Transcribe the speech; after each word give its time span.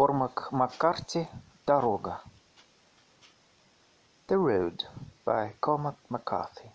Кормак 0.00 0.48
Маккарти 0.50 1.28
«Дорога». 1.66 2.22
The 4.28 4.36
Road 4.38 4.86
by 5.26 5.52
Cormac 5.60 5.96
McCarthy. 6.08 6.70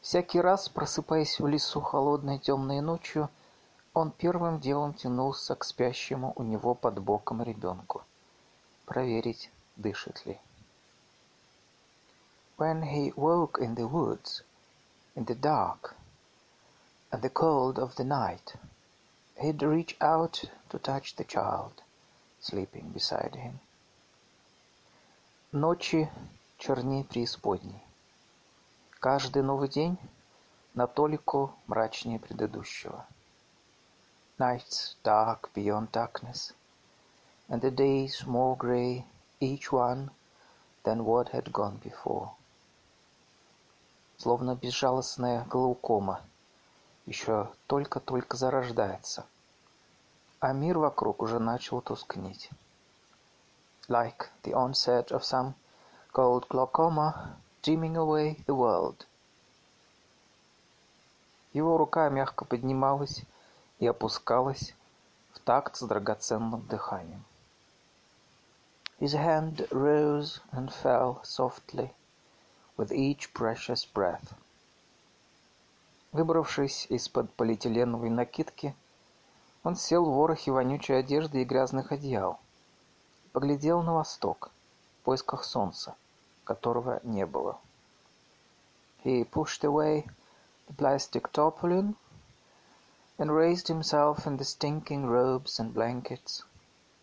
Всякий 0.00 0.40
раз, 0.40 0.68
просыпаясь 0.68 1.38
в 1.38 1.46
лесу 1.46 1.80
холодной 1.80 2.40
темной 2.40 2.80
ночью, 2.80 3.30
он 3.94 4.10
первым 4.10 4.58
делом 4.58 4.92
тянулся 4.92 5.54
к 5.54 5.62
спящему 5.62 6.32
у 6.34 6.42
него 6.42 6.74
под 6.74 6.98
боком 6.98 7.40
ребенку. 7.40 8.02
Проверить, 8.86 9.52
дышит 9.76 10.26
ли. 10.26 10.40
When 12.58 12.82
he 12.82 13.14
woke 13.14 13.60
in 13.60 13.76
the 13.76 13.88
woods, 13.88 14.42
in 15.14 15.26
the 15.26 15.38
dark, 15.40 15.94
and 17.12 17.22
the 17.22 17.30
cold 17.32 17.78
of 17.78 17.94
the 17.94 18.04
night, 18.04 18.56
he'd 19.42 19.60
reach 19.60 19.96
out 20.00 20.44
to 20.70 20.78
touch 20.78 21.16
the 21.16 21.24
child, 21.24 21.82
sleeping 22.40 22.90
beside 22.94 23.34
him. 23.34 23.58
Ночи 25.50 26.08
черней 26.58 27.02
преисподней. 27.02 27.82
Каждый 29.00 29.42
новый 29.42 29.68
день 29.68 29.98
на 30.74 30.86
толику 30.86 31.52
мрачнее 31.66 32.20
предыдущего. 32.20 33.04
Nights 34.38 34.94
dark 35.02 35.50
beyond 35.54 35.90
darkness, 35.90 36.52
and 37.48 37.60
the 37.60 37.70
days 37.72 38.24
more 38.24 38.56
grey, 38.56 39.04
each 39.40 39.72
one, 39.72 40.10
than 40.84 41.04
what 41.04 41.30
had 41.30 41.50
gone 41.50 41.80
before. 41.82 42.30
Словно 44.18 44.54
безжалостная 44.54 45.44
глаукома, 45.46 46.22
еще 47.06 47.50
только-только 47.66 48.36
зарождается, 48.36 49.26
а 50.42 50.52
мир 50.52 50.76
вокруг 50.78 51.22
уже 51.22 51.38
начал 51.38 51.80
тускнеть. 51.80 52.50
like 53.88 54.28
the 54.42 54.52
onset 54.52 55.12
of 55.12 55.22
some 55.22 55.54
cold 56.12 56.48
glaucoma, 56.48 57.36
dreaming 57.62 57.96
away 57.96 58.42
the 58.46 58.54
world. 58.54 59.06
Его 61.52 61.76
рука 61.76 62.08
мягко 62.08 62.44
поднималась 62.44 63.22
и 63.78 63.86
опускалась 63.86 64.74
в 65.32 65.38
такт 65.38 65.76
с 65.76 65.82
драгоценным 65.82 66.66
дыханием. 66.66 67.24
His 68.98 69.14
hand 69.14 69.68
rose 69.70 70.40
and 70.50 70.72
fell 70.72 71.22
softly 71.22 71.92
with 72.76 72.90
each 72.90 73.32
precious 73.32 73.84
breath. 73.84 74.34
Выбравшись 76.10 76.86
из-под 76.88 77.32
полиэтиленовой 77.34 78.10
накидки, 78.10 78.74
он 79.64 79.76
сел 79.76 80.04
в 80.04 80.14
ворохе 80.14 80.50
вонючей 80.52 80.98
одежды 80.98 81.42
и 81.42 81.44
грязных 81.44 81.92
одеял 81.92 82.38
поглядел 83.32 83.82
на 83.82 83.94
восток 83.94 84.50
в 85.00 85.04
поисках 85.04 85.44
солнца, 85.44 85.96
которого 86.44 87.00
не 87.02 87.24
было. 87.26 87.58
He 89.04 89.24
pushed 89.24 89.64
away 89.64 90.06
the 90.68 90.74
plastic 90.76 91.32
tarpaulin 91.32 91.96
and 93.18 93.34
raised 93.34 93.68
himself 93.68 94.26
in 94.26 94.36
the 94.36 94.44
stinking 94.44 95.06
robes 95.06 95.58
and 95.58 95.72
blankets 95.72 96.44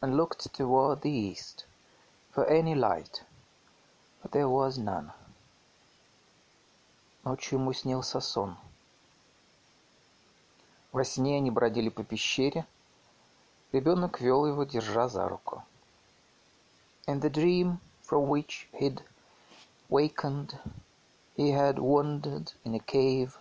and 0.01 0.15
looked 0.15 0.53
toward 0.53 1.01
the 1.01 1.09
east 1.09 1.65
for 2.31 2.45
any 2.45 2.75
light, 2.75 3.23
but 4.21 4.31
there 4.31 4.47
was 4.47 4.77
none. 4.77 5.11
Ночью 7.25 7.59
ему 7.59 7.73
снился 7.73 8.21
сон. 8.21 8.55
Во 10.91 11.03
сне 11.03 11.37
они 11.37 11.51
бродили 11.51 11.89
по 11.89 12.03
пещере. 12.03 12.65
Ребенок 13.71 14.19
вел 14.21 14.47
его, 14.47 14.63
держа 14.63 15.07
за 15.07 15.27
руку. 15.29 15.63
In 17.05 17.21
the 17.21 17.29
dream 17.29 17.77
from 18.03 18.27
which 18.27 18.67
he'd 18.73 19.03
wakened 19.89 20.57
he 21.35 21.51
had 21.51 21.77
wandered 21.79 22.53
in 22.65 22.73
a 22.75 22.79
cave 22.79 23.37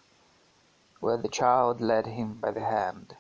where 1.00 1.16
the 1.16 1.28
child 1.28 1.80
led 1.80 2.06
him 2.06 2.38
by 2.40 2.52
the 2.52 2.60
hand. 2.60 3.16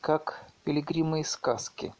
Как 0.00 0.44
пилигримы 0.64 1.20
из 1.20 1.30
сказки, 1.30 1.94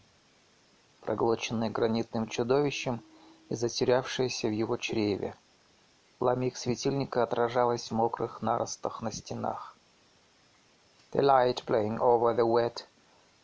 проглоченные 1.01 1.71
гранитным 1.71 2.29
чудовищем 2.29 3.03
и 3.49 3.55
затерявшиеся 3.55 4.49
в 4.49 4.53
его 4.53 4.77
чреве. 4.77 5.35
Пламя 6.19 6.49
их 6.49 6.57
светильника 6.57 7.23
отражалось 7.23 7.91
в 7.91 7.95
мокрых 7.95 8.43
наростах 8.43 9.03
на 9.03 9.11
стенах. 9.11 9.74
The 11.14 11.22
light 11.22 11.64
playing 11.66 12.00
over 12.00 12.34
the 12.34 12.46
wet, 12.46 12.86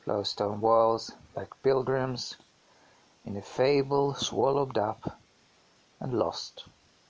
flowstone 0.04 0.62
walls 0.62 1.12
like 1.36 1.62
pilgrims 1.62 2.38
in 3.24 3.38
a 3.38 3.42
fable 3.42 4.16
swallowed 4.16 4.78
up 4.78 5.20
and 6.00 6.18
lost 6.18 6.66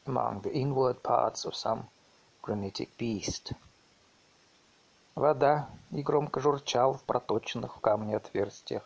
among 0.05 0.41
the 0.41 0.53
inward 0.53 1.03
parts 1.03 1.45
of 1.45 1.55
some 1.55 1.89
granitic 2.41 2.97
beast. 2.97 3.53
Вода 5.15 5.69
негромко 5.91 6.41
журчала 6.41 6.93
в 6.97 7.03
проточенных 7.03 7.77
в 7.77 7.79
камне 7.79 8.17
отверстиях. 8.17 8.83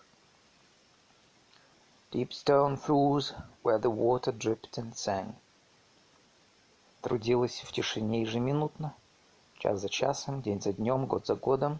Deep 2.11 2.31
stone 2.31 2.77
fools 2.77 3.33
where 3.63 3.79
the 3.79 3.89
water 3.89 4.31
dripped 4.31 4.77
and 4.77 4.95
sang. 4.95 5.35
Трудилась 7.01 7.61
в 7.61 7.71
тишине 7.71 8.21
ежеминутно, 8.21 8.93
час 9.63 9.79
за 9.79 9.89
часом, 9.89 10.41
день 10.41 10.61
за 10.61 10.73
днем, 10.73 11.05
год 11.05 11.25
за 11.25 11.35
годом. 11.35 11.79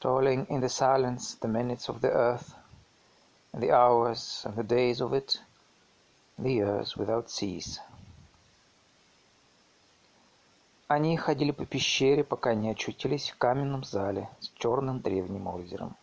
Toiling 0.00 0.46
in 0.48 0.60
the 0.60 0.68
silence 0.68 1.38
the 1.40 1.48
minutes 1.48 1.88
of 1.88 2.00
the 2.00 2.10
earth 2.10 2.54
and 3.52 3.62
the 3.62 3.70
hours 3.70 4.42
and 4.46 4.56
the 4.56 4.62
days 4.62 5.00
of 5.00 5.12
it, 5.12 5.40
the 6.38 6.52
years 6.52 6.96
without 6.96 7.28
cease. 7.28 7.80
Они 10.88 11.16
ходили 11.16 11.52
по 11.52 11.64
пещере, 11.64 12.24
пока 12.24 12.54
не 12.54 12.70
очутились 12.70 13.30
в 13.30 13.36
каменном 13.36 13.84
зале 13.84 14.28
с 14.40 14.48
черным 14.58 15.00
древним 15.00 15.46
озером. 15.46 15.96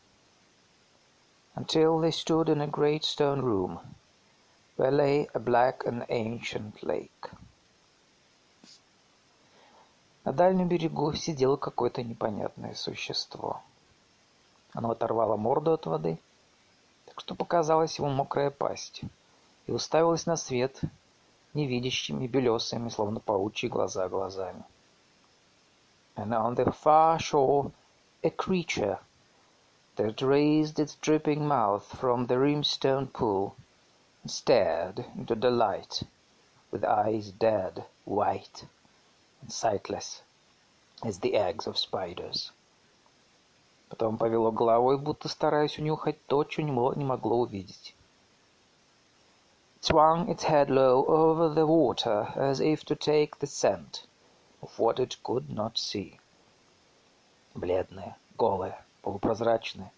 Until 1.55 1.99
they 1.99 2.11
stood 2.11 2.47
in 2.49 2.61
a 2.61 2.67
great 2.67 3.03
stone 3.03 3.41
room, 3.41 3.79
where 4.77 4.91
lay 4.91 5.27
a 5.33 5.39
black 5.39 5.83
and 5.85 6.05
ancient 6.07 6.83
lake. 6.83 7.31
На 10.24 10.32
дальнем 10.32 10.68
берегу 10.68 11.12
сидело 11.14 11.56
какое-то 11.56 12.02
непонятное 12.02 12.74
существо. 12.74 13.62
Оно 14.72 14.90
оторвало 14.90 15.36
морду 15.36 15.72
от 15.72 15.86
воды— 15.86 16.18
так 17.12 17.20
что 17.20 17.34
показалась 17.34 17.98
ему 17.98 18.08
мокрая 18.08 18.50
пасть, 18.50 19.02
и 19.66 19.72
уставилась 19.72 20.24
на 20.24 20.36
свет 20.36 20.80
невидящими 21.52 22.26
белесыми, 22.26 22.88
словно 22.88 23.20
паучьи 23.20 23.68
глаза 23.68 24.08
глазами. 24.08 24.64
And 26.16 26.32
on 26.32 26.54
the 26.54 26.72
far 26.72 27.18
shore 27.18 27.70
a 28.22 28.30
creature 28.30 28.98
that 29.96 30.22
raised 30.22 30.78
its 30.78 30.96
dripping 31.02 31.46
mouth 31.46 31.84
from 32.00 32.26
the 32.28 32.38
rimstone 32.38 33.08
pool 33.08 33.56
and 34.22 34.30
stared 34.30 35.04
into 35.14 35.34
the 35.34 35.50
light 35.50 36.04
with 36.70 36.82
eyes 36.82 37.30
dead, 37.30 37.84
white, 38.06 38.64
sightless 39.48 40.22
as 41.02 41.18
the 41.18 41.34
eggs 41.34 41.66
of 41.66 41.76
spiders. 41.76 42.52
Потом 43.88 44.16
повело 44.16 44.50
головой, 44.50 44.98
будто 44.98 45.28
стараясь 45.28 45.78
унюхать 45.78 46.24
то, 46.26 46.44
что 46.48 46.62
не 46.62 46.72
могло 46.72 47.40
увидеть. 47.40 47.94
It 49.82 49.86
swung 49.86 50.28
its 50.28 50.44
head 50.44 50.70
low 50.70 51.04
over 51.06 51.48
the 51.48 51.66
water 51.66 52.32
as 52.36 52.60
if 52.60 52.84
to 52.84 52.94
take 52.94 53.40
the 53.40 53.48
scent 53.48 54.06
of 54.62 54.78
what 54.78 55.00
it 55.00 55.16
could 55.24 55.50
not 55.50 55.76
see. 55.76 56.20
Бледная, 57.54 58.16
голая, 58.38 58.84
полупрозрачная, 59.02 59.92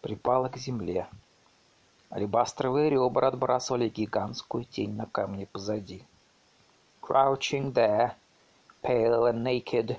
припала 0.00 0.48
к 0.48 0.56
земле. 0.56 1.08
Алебастровые 2.10 2.88
ребра 2.88 3.28
отбрасывали 3.28 3.88
гигантскую 3.88 4.64
тень 4.64 4.94
на 4.94 5.06
камне 5.06 5.46
позади. 5.46 6.06
Crouching 7.02 7.72
there, 7.72 8.14
pale 8.83 9.25
and 9.25 9.43
naked 9.43 9.97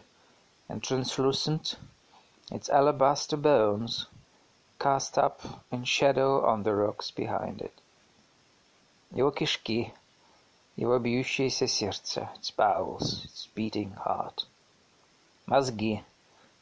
and 0.68 0.82
translucent, 0.82 1.76
its 2.50 2.68
alabaster 2.68 3.36
bones 3.36 4.06
cast 4.78 5.16
up 5.16 5.64
in 5.70 5.84
shadow 5.84 6.44
on 6.44 6.62
the 6.64 6.74
rocks 6.74 7.10
behind 7.10 7.60
it. 7.60 7.72
Его 9.12 9.30
кишки, 9.30 9.92
его 10.76 10.98
бьющееся 10.98 11.68
сердце, 11.68 12.30
its 12.36 12.50
bowels, 12.50 13.24
its 13.24 13.48
beating 13.54 13.94
heart. 13.94 14.46
Мозги, 15.46 16.02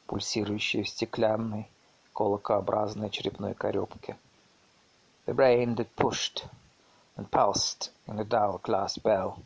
пульсирующие 0.07 0.83
в 0.83 0.89
стеклянной, 0.89 1.69
колокообразной 2.13 3.09
черепной 3.09 3.53
коробке. 3.53 4.17
The 5.25 5.33
brain 5.33 5.75
that 5.75 5.95
pushed 5.95 6.45
and 7.15 7.29
pulsed 7.31 7.89
in 8.07 8.19
a 8.19 8.25
dull 8.25 8.59
glass 8.63 8.97
bell. 8.97 9.39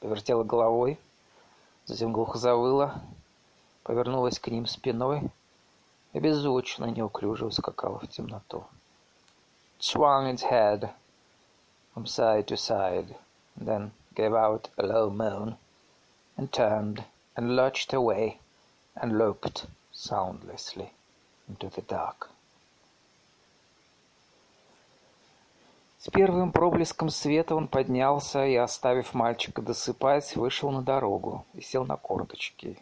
Повертела 0.00 0.44
головой, 0.44 0.98
затем 1.88 2.12
глухо 2.12 2.38
завыла, 2.38 3.02
повернулась 3.82 4.38
к 4.38 4.48
ним 4.48 4.66
спиной 4.66 5.30
и 6.12 6.20
беззвучно 6.20 6.86
неуклюже 6.86 7.46
ускакала 7.46 7.98
в 7.98 8.08
темноту. 8.08 8.64
It 9.78 9.82
swung 9.82 10.26
its 10.26 10.42
head 10.42 10.90
from 11.94 12.06
side 12.06 12.46
to 12.46 12.56
side, 12.56 13.16
and 13.56 13.66
then 13.66 13.90
gave 14.14 14.34
out 14.34 14.70
a 14.76 14.86
low 14.86 15.10
moan, 15.10 15.56
and 16.36 16.50
turned 16.52 17.04
and 17.36 17.56
lurched 17.56 17.92
away 17.92 18.38
and 18.94 19.18
loped 19.18 19.66
soundlessly 19.92 20.92
into 21.48 21.68
the 21.68 21.82
dark. 21.82 22.30
С 26.01 26.09
первым 26.09 26.53
проблеском 26.53 27.09
света 27.09 27.55
он 27.55 27.67
поднялся 27.67 28.45
и, 28.45 28.55
оставив 28.55 29.13
мальчика 29.13 29.61
досыпать, 29.61 30.33
вышел 30.37 30.71
на 30.71 30.81
дорогу 30.81 31.45
и 31.53 31.59
сел 31.59 31.83
на 31.83 31.97
корточки 31.97 32.81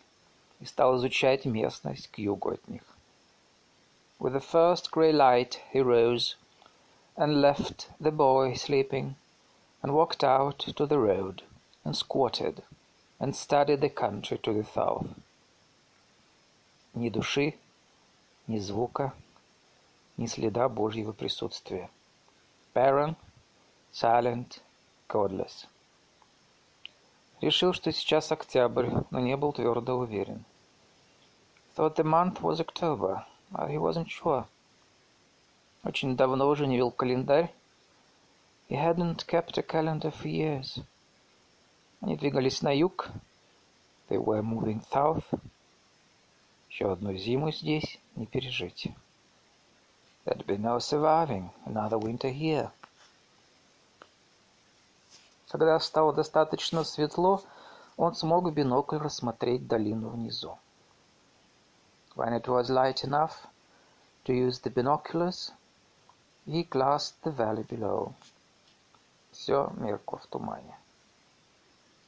и 0.60 0.66
стал 0.66 0.98
изучать 0.98 1.44
местность 1.46 2.10
к 2.12 2.20
югу 2.20 2.52
от 2.52 2.68
них. 2.68 2.84
With 4.20 4.34
the 4.34 4.40
first 4.40 4.92
grey 4.92 5.12
light 5.12 5.58
he 5.74 5.82
rose 5.82 6.36
and 7.16 7.42
left 7.42 7.90
the 8.00 8.12
boy 8.12 8.54
sleeping 8.54 9.16
and 9.82 9.96
walked 9.96 10.24
out 10.24 10.60
to 10.60 10.86
the 10.86 11.00
road 11.00 11.42
and 11.84 11.96
squatted 11.96 12.62
and 13.20 13.36
studied 13.36 13.82
the 13.82 13.90
country 13.90 14.38
to 14.38 14.54
the 14.54 14.64
south. 14.76 15.08
Ни 16.94 17.10
души, 17.10 17.56
ни 18.46 18.60
звука, 18.60 19.12
ни 20.18 20.28
следа 20.28 20.70
Божьего 20.70 21.14
присутствия. 21.14 21.90
Barren, 22.78 23.16
silent, 23.92 24.62
godless. 25.10 25.66
Решил, 27.42 27.74
что 27.74 27.92
сейчас 27.92 28.32
октябрь, 28.32 28.92
но 29.10 29.20
не 29.20 29.36
был 29.36 29.52
твердо 29.52 29.98
уверен. 29.98 30.46
Thought 31.76 31.96
the 31.96 32.04
month 32.04 32.40
was 32.44 32.60
October, 32.60 33.26
but 33.50 33.72
he 33.72 33.80
wasn't 33.80 34.10
sure. 34.10 34.46
Очень 35.84 36.16
давно 36.16 36.48
уже 36.48 36.68
не 36.68 36.78
вел 36.78 36.92
календарь. 36.92 37.52
He 38.70 38.76
hadn't 38.76 39.26
kept 39.26 39.58
a 39.58 39.64
calendar 39.64 40.14
for 40.14 40.30
years. 40.30 40.84
Они 42.02 42.16
двигались 42.16 42.62
на 42.62 42.72
юг. 42.72 43.10
They 44.08 44.24
were 44.24 44.44
moving 44.44 44.84
south. 44.92 45.26
Еще 46.70 46.92
одну 46.92 47.16
зиму 47.16 47.52
здесь 47.52 47.98
не 48.16 48.28
пережить. 48.28 48.90
There'd 50.28 50.46
be 50.46 50.58
no 50.58 50.80
surviving 50.80 51.52
another 51.66 51.98
winter 51.98 52.28
here. 52.28 52.70
Когда 55.48 55.80
стало 55.80 56.12
достаточно 56.12 56.84
светло, 56.84 57.42
он 57.96 58.14
смог 58.14 58.44
в 58.44 58.52
бинокль 58.52 58.98
рассмотреть 58.98 59.68
долину 59.68 60.10
внизу. 60.10 60.58
When 62.18 62.34
it 62.34 62.46
was 62.50 62.70
light 62.70 63.06
enough 63.06 63.48
to 64.26 64.34
use 64.34 64.60
the 64.60 64.70
binoculars, 64.70 65.54
he 66.46 66.64
glassed 66.64 67.16
the 67.24 67.32
valley 67.32 67.64
below. 67.64 68.14
Все 69.32 69.72
меркло 69.78 70.18
в 70.18 70.28
тумане. 70.28 70.78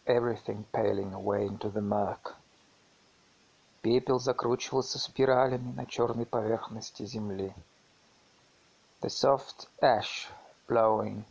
Everything 0.06 0.66
paling 0.74 1.14
away 1.14 1.48
into 1.48 1.72
the 1.72 1.82
murk. 1.82 2.36
Пепел 3.82 4.20
закручивался 4.20 5.00
спиралями 5.00 5.72
на 5.72 5.86
черной 5.86 6.26
поверхности 6.26 7.06
земли. 7.06 7.56
The 9.02 9.10
soft 9.10 9.68
ash 9.82 10.28
blowing 10.68 11.24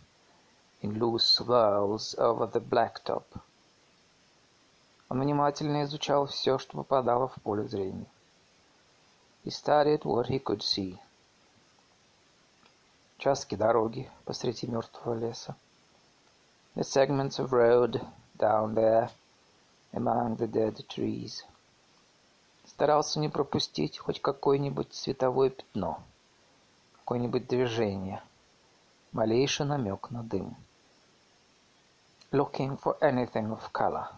in 0.81 0.99
loose 0.99 1.27
swirls 1.27 2.15
over 2.17 2.47
the 2.47 2.61
blacktop. 2.61 3.25
Он 5.11 5.21
внимательно 5.21 5.85
изучал 5.85 6.25
все, 6.29 6.57
что 6.57 6.79
попадало 6.79 7.29
в 7.29 7.35
поле 7.43 7.69
зрения. 7.69 8.07
He 9.45 9.51
studied 9.51 10.01
what 10.05 10.29
he 10.29 10.43
could 10.43 10.63
see. 10.63 10.99
Участки 13.19 13.55
дороги 13.55 14.11
посреди 14.25 14.67
мертвого 14.67 15.19
леса. 15.19 15.55
The 16.75 16.85
segments 16.85 17.39
of 17.39 17.53
road 17.53 18.01
down 18.39 18.75
there 18.75 19.11
among 19.93 20.37
the 20.37 20.51
dead 20.51 20.87
trees. 20.89 21.45
Старался 22.65 23.21
не 23.21 23.29
пропустить 23.29 23.99
хоть 23.99 24.23
какое-нибудь 24.23 24.95
световое 24.95 25.51
пятно 25.51 26.03
какое-нибудь 27.09 27.49
движение, 27.49 28.23
малейший 29.13 29.65
намек 29.65 30.11
на 30.11 30.23
дым. 30.23 30.55
Looking 32.33 32.79
for 32.79 32.99
anything 33.01 33.51
of 33.51 33.73
color, 33.73 34.09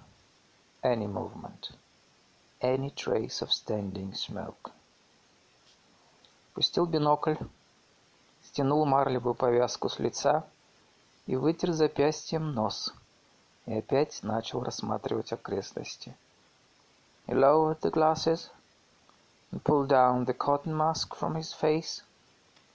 any 0.82 1.06
movement, 1.06 1.70
any 2.60 2.90
trace 2.90 3.42
of 3.42 3.52
standing 3.52 4.12
smoke. 4.12 4.72
Пустил 6.52 6.86
бинокль, 6.86 7.36
стянул 8.42 8.84
марлевую 8.84 9.36
повязку 9.36 9.88
с 9.88 10.00
лица 10.00 10.44
и 11.26 11.36
вытер 11.36 11.70
запястьем 11.70 12.54
нос, 12.54 12.92
и 13.66 13.78
опять 13.78 14.20
начал 14.24 14.64
рассматривать 14.64 15.32
окрестности. 15.32 16.16
He 17.28 17.34
lowered 17.34 17.78
the 17.82 17.92
glasses. 17.92 18.50
And 19.52 19.62
pulled 19.62 19.88
down 19.88 20.24
the 20.24 20.34
cotton 20.34 20.76
mask 20.76 21.14
from 21.14 21.36
his 21.36 21.52
face 21.52 22.02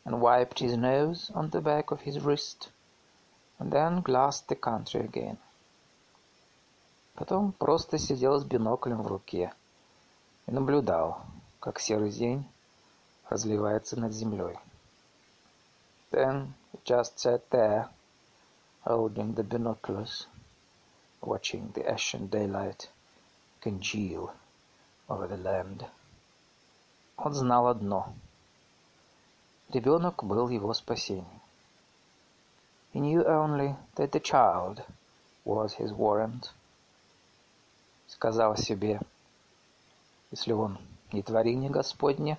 and 0.05 0.21
wiped 0.21 0.59
his 0.59 0.77
nose 0.77 1.31
on 1.35 1.50
the 1.50 1.61
back 1.61 1.91
of 1.91 2.00
his 2.00 2.21
wrist, 2.21 2.71
and 3.59 3.71
then 3.71 4.00
glassed 4.00 4.49
the 4.49 4.56
country 4.56 5.00
again. 5.00 5.38
Потом 7.15 7.53
просто 7.53 7.99
сидел 7.99 8.38
с 8.38 8.44
биноклем 8.44 9.03
в 9.03 9.06
руке 9.06 9.53
и 10.47 10.53
наблюдал, 10.53 11.23
как 11.61 11.79
серый 11.79 12.11
день 12.11 12.49
разливается 13.29 13.99
над 13.99 14.12
землей. 14.12 14.59
Then 16.11 16.55
he 16.73 16.79
just 16.85 17.19
sat 17.19 17.49
there, 17.50 17.88
holding 18.85 19.35
the 19.35 19.44
binoculars, 19.44 20.27
watching 21.21 21.71
the 21.75 21.88
ashen 21.88 22.29
daylight 22.29 22.88
congeal 23.61 24.32
over 25.09 25.29
the 25.29 25.37
land. 25.37 25.85
Он 27.17 27.35
знал 27.35 27.69
одно — 27.69 28.24
Ребенок 29.70 30.24
был 30.24 30.50
его 30.50 30.74
спасением. 30.74 31.42
He 32.94 33.00
knew 33.00 33.26
only 33.26 33.76
that 33.96 34.12
the 34.12 34.22
child 34.22 34.84
was 35.44 35.74
his 35.74 35.92
warrant. 35.92 36.52
Сказал 38.08 38.56
себе, 38.56 39.02
если 40.31 40.54
он 40.54 40.78
не 41.12 41.22
творение 41.22 41.69
Господне, 41.69 42.38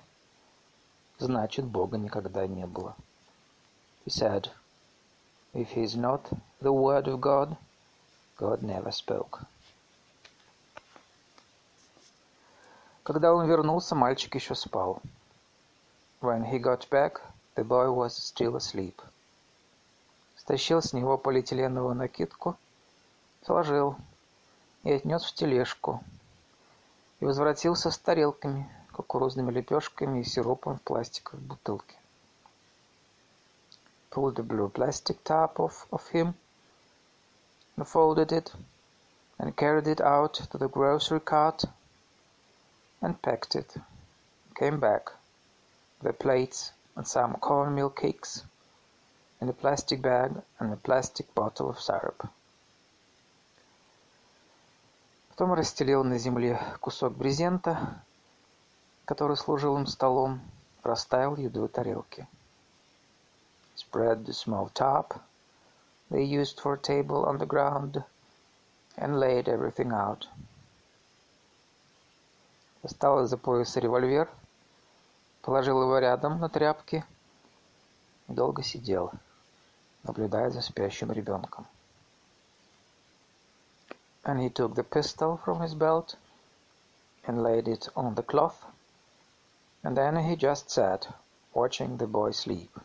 значит 1.19 1.65
Бога 1.65 1.97
никогда 1.97 2.47
не 2.47 2.65
было. 2.65 2.95
He 4.05 4.09
said, 4.09 4.49
if 5.53 5.71
he 5.75 5.83
is 5.83 5.95
not 5.95 6.21
the 6.61 6.71
word 6.71 7.07
of 7.07 7.19
God, 7.19 7.57
God 8.37 8.63
never 8.63 8.91
spoke. 8.91 9.41
Когда 13.03 13.33
он 13.33 13.47
вернулся, 13.47 13.95
мальчик 13.95 14.35
еще 14.35 14.55
спал. 14.55 15.01
When 16.22 16.44
he 16.44 16.58
got 16.60 16.88
back, 16.88 17.20
the 17.56 17.64
boy 17.64 17.90
was 17.90 18.16
still 18.16 18.54
asleep. 18.54 19.02
Стащил 20.36 20.80
с 20.80 20.92
него 20.92 21.18
полиэтиленовую 21.18 21.96
накидку, 21.96 22.56
сложил 23.44 23.96
и 24.84 24.92
отнес 24.92 25.24
в 25.24 25.34
тележку. 25.34 26.02
И 27.18 27.24
возвратился 27.24 27.90
с 27.90 27.98
тарелками, 27.98 28.70
кукурузными 28.92 29.50
лепешками 29.50 30.20
и 30.20 30.24
сиропом 30.24 30.78
в 30.78 30.82
пластиковой 30.82 31.40
бутылке. 31.40 31.96
Pulled 34.10 34.36
the 34.36 34.44
blue 34.44 34.68
plastic 34.68 35.22
top 35.24 35.58
off 35.58 35.88
of 35.90 36.02
him 36.12 36.34
and 37.76 37.88
folded 37.88 38.30
it 38.30 38.52
and 39.38 39.56
carried 39.56 39.88
it 39.88 40.00
out 40.00 40.34
to 40.34 40.58
the 40.58 40.68
grocery 40.68 41.20
cart 41.20 41.64
and 43.00 43.20
packed 43.22 43.56
it. 43.56 43.74
Came 44.54 44.78
back 44.78 45.12
the 46.02 46.12
plates 46.12 46.72
and 46.96 47.06
some 47.06 47.34
cornmeal 47.34 47.90
cakes 47.90 48.44
in 49.40 49.48
a 49.48 49.52
plastic 49.52 50.02
bag 50.02 50.32
and 50.58 50.72
a 50.72 50.76
plastic 50.76 51.32
bottle 51.34 51.70
of 51.70 51.80
syrup. 51.80 52.28
Потом 55.30 55.54
расстелил 55.54 56.04
на 56.04 56.18
земле 56.18 56.60
кусок 56.80 57.14
брезента, 57.16 58.02
который 59.06 59.36
служил 59.36 59.76
им 59.78 59.86
столом, 59.86 60.40
расставил 60.82 61.36
еду 61.36 61.66
в 61.66 61.68
тарелке. 61.68 62.28
Spread 63.76 64.24
the 64.24 64.32
small 64.32 64.70
top 64.74 65.20
they 66.10 66.22
used 66.22 66.60
for 66.60 66.74
a 66.74 66.78
table 66.78 67.24
on 67.24 67.38
the 67.38 67.46
ground 67.46 68.04
and 68.96 69.18
laid 69.18 69.48
everything 69.48 69.92
out. 69.92 70.26
Достал 72.82 73.24
из-за 73.24 73.38
пояса 73.38 73.80
револьвер — 73.80 74.42
положил 75.47 75.81
его 75.81 75.97
рядом 75.99 76.41
на 76.41 76.49
тряпки 76.49 77.05
и 78.27 78.33
долго 78.33 78.63
сидел, 78.63 79.13
наблюдая 80.03 80.49
за 80.49 80.61
спящим 80.61 81.09
ребенком. 81.09 81.65
And 84.25 84.41
he 84.41 84.49
took 84.49 84.75
the 84.75 84.83
pistol 84.83 85.39
from 85.45 85.61
his 85.61 85.73
belt 85.73 86.17
and 87.25 87.41
laid 87.41 87.69
it 87.69 87.87
on 87.95 88.13
the 88.15 88.23
cloth 88.23 88.57
And 89.83 89.95
then 89.95 90.17
he 90.17 90.35
just 90.35 90.69
sat, 90.69 91.07
watching 91.53 91.95
the 91.95 92.07
boy 92.07 92.31
sleep. 92.31 92.77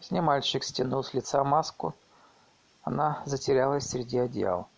С 0.00 0.10
ней 0.10 0.22
мальчик 0.22 0.64
стянул 0.64 1.04
с 1.04 1.12
лица 1.12 1.44
маску. 1.44 1.94
Она 2.82 3.22
затерялась 3.26 3.90
среди 3.90 4.16
одеял. 4.16 4.70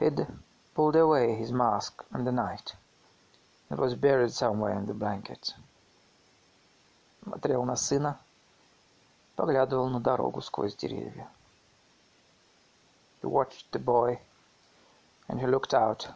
He'd 0.00 0.26
pulled 0.73 0.95
away 0.95 1.35
his 1.35 1.51
mask 1.51 2.03
in 2.13 2.23
the 2.23 2.31
night. 2.31 2.75
It 3.69 3.77
was 3.77 3.95
buried 3.95 4.31
somewhere 4.31 4.73
in 4.73 4.85
the 4.85 4.93
blankets. 4.93 5.53
Смотрел 7.23 7.65
на 7.65 7.75
сына, 7.75 8.19
поглядывал 9.35 9.89
на 9.89 9.99
дорогу 9.99 10.41
сквозь 10.41 10.75
деревья. 10.75 11.27
He 13.21 13.27
watched 13.27 13.71
the 13.71 13.79
boy, 13.79 14.19
and 15.27 15.39
he 15.39 15.47
looked 15.47 15.73
out 15.73 16.07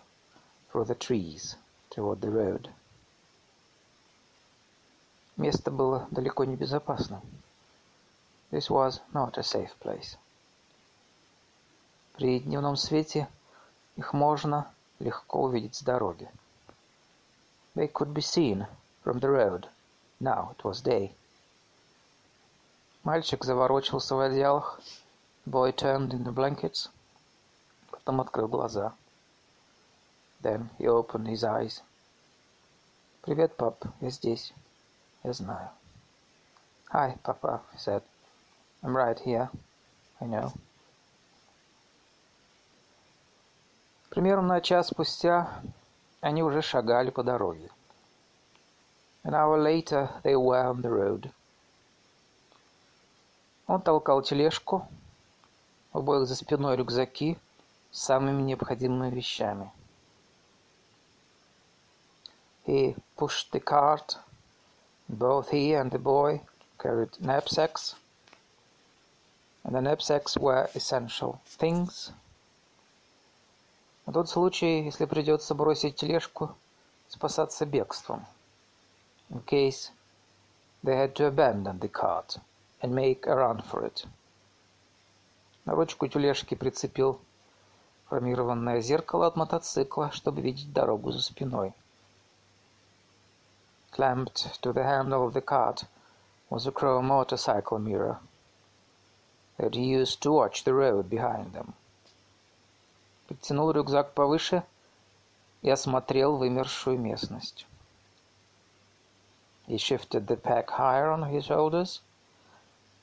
through 0.69 0.85
the 0.85 0.95
trees 0.95 1.55
toward 1.89 2.21
the 2.21 2.31
road. 2.31 2.69
Место 5.37 5.71
было 5.71 6.07
далеко 6.11 6.45
не 6.45 6.55
безопасным. 6.55 7.21
This 8.51 8.69
was 8.69 9.01
not 9.13 9.37
a 9.37 9.43
safe 9.43 9.75
place. 9.79 10.17
При 12.13 12.39
дневном 12.39 12.75
свете 12.75 13.27
их 13.96 14.12
можно 14.12 14.70
легко 14.98 15.42
увидеть 15.42 15.74
с 15.74 15.82
дороги. 15.82 16.30
They 17.74 17.90
could 17.92 18.12
be 18.12 18.22
seen 18.22 18.66
from 19.04 19.20
the 19.20 19.28
road. 19.28 19.68
Now 20.20 20.54
it 20.56 20.64
was 20.64 20.82
day. 20.82 21.14
Мальчик 23.04 23.44
заворочился 23.44 24.14
в 24.14 24.20
одеялах. 24.20 24.80
Boy 25.46 25.72
turned 25.72 26.12
in 26.12 26.24
the 26.24 26.32
blankets. 26.32 26.88
Потом 27.90 28.20
открыл 28.20 28.48
глаза. 28.48 28.94
Then 30.42 30.70
he 30.78 30.86
opened 30.86 31.28
his 31.28 31.44
eyes. 31.44 31.82
«Привет, 33.22 33.56
пап, 33.56 33.84
я 34.00 34.10
здесь. 34.10 34.52
Я 35.22 35.32
знаю». 35.32 35.70
«Hi, 36.92 37.18
Papa», 37.22 37.62
he 37.72 37.78
said. 37.78 38.02
«I'm 38.82 38.96
right 38.96 39.18
here. 39.18 39.50
I 40.20 40.26
know». 40.26 40.52
Примерно 44.16 44.62
час 44.62 44.86
спустя 44.86 45.60
они 46.22 46.42
уже 46.42 46.62
шагали 46.62 47.10
по 47.10 47.22
дороге. 47.22 47.68
An 49.24 49.34
hour 49.34 49.58
later 49.62 50.08
they 50.22 50.34
were 50.34 50.64
on 50.64 50.80
the 50.80 50.88
road. 50.88 51.30
Он 53.66 53.82
толкал 53.82 54.22
тележку, 54.22 54.88
у 55.92 55.98
обоих 55.98 56.26
за 56.26 56.34
спиной 56.34 56.76
рюкзаки 56.76 57.36
с 57.90 58.04
самыми 58.04 58.40
необходимыми 58.40 59.14
вещами. 59.14 59.70
He 62.66 62.96
pushed 63.18 63.50
the 63.52 63.60
cart. 63.62 64.16
Both 65.10 65.50
he 65.50 65.74
and 65.74 65.90
the 65.90 65.98
boy 65.98 66.40
carried 66.78 67.10
knapsacks, 67.20 67.96
and 69.62 69.74
the 69.74 69.82
knapsacks 69.82 70.38
were 70.38 70.70
essential 70.74 71.38
things. 71.44 72.12
На 74.06 74.12
тот 74.12 74.28
случай, 74.28 74.84
если 74.84 75.04
придется 75.04 75.54
бросить 75.56 75.96
тележку, 75.96 76.54
спасаться 77.08 77.66
бегством. 77.66 78.24
In 79.30 79.44
case 79.44 79.90
they 80.84 80.94
had 80.94 81.14
to 81.14 81.26
abandon 81.26 81.80
the 81.80 81.90
cart 81.90 82.38
and 82.80 82.94
make 82.94 83.26
a 83.26 83.34
run 83.34 83.60
for 83.68 83.84
it. 83.84 84.06
На 85.64 85.74
ручку 85.74 86.06
тележки 86.06 86.54
прицепил 86.54 87.20
хромированное 88.08 88.80
зеркало 88.80 89.26
от 89.26 89.34
мотоцикла, 89.34 90.12
чтобы 90.12 90.40
видеть 90.40 90.72
дорогу 90.72 91.10
за 91.10 91.20
спиной. 91.20 91.74
Clamped 93.90 94.60
to 94.60 94.72
the 94.72 94.84
handle 94.84 95.26
of 95.26 95.32
the 95.32 95.44
cart 95.44 95.84
was 96.48 96.64
a 96.68 96.70
chrome 96.70 97.08
motorcycle 97.08 97.80
mirror 97.80 98.20
that 99.58 99.74
he 99.74 99.86
used 99.86 100.20
to 100.20 100.30
watch 100.30 100.62
the 100.62 100.74
road 100.74 101.10
behind 101.10 101.52
them. 101.52 101.74
Подтянул 103.26 103.72
рюкзак 103.72 104.12
повыше 104.14 104.62
и 105.62 105.70
осмотрел 105.70 106.36
вымершую 106.36 106.98
местность. 106.98 107.66
He 109.66 109.78
shifted 109.78 110.28
the 110.28 110.36
pack 110.36 110.70
higher 110.70 111.10
on 111.10 111.24
his 111.24 111.46
shoulders 111.46 112.00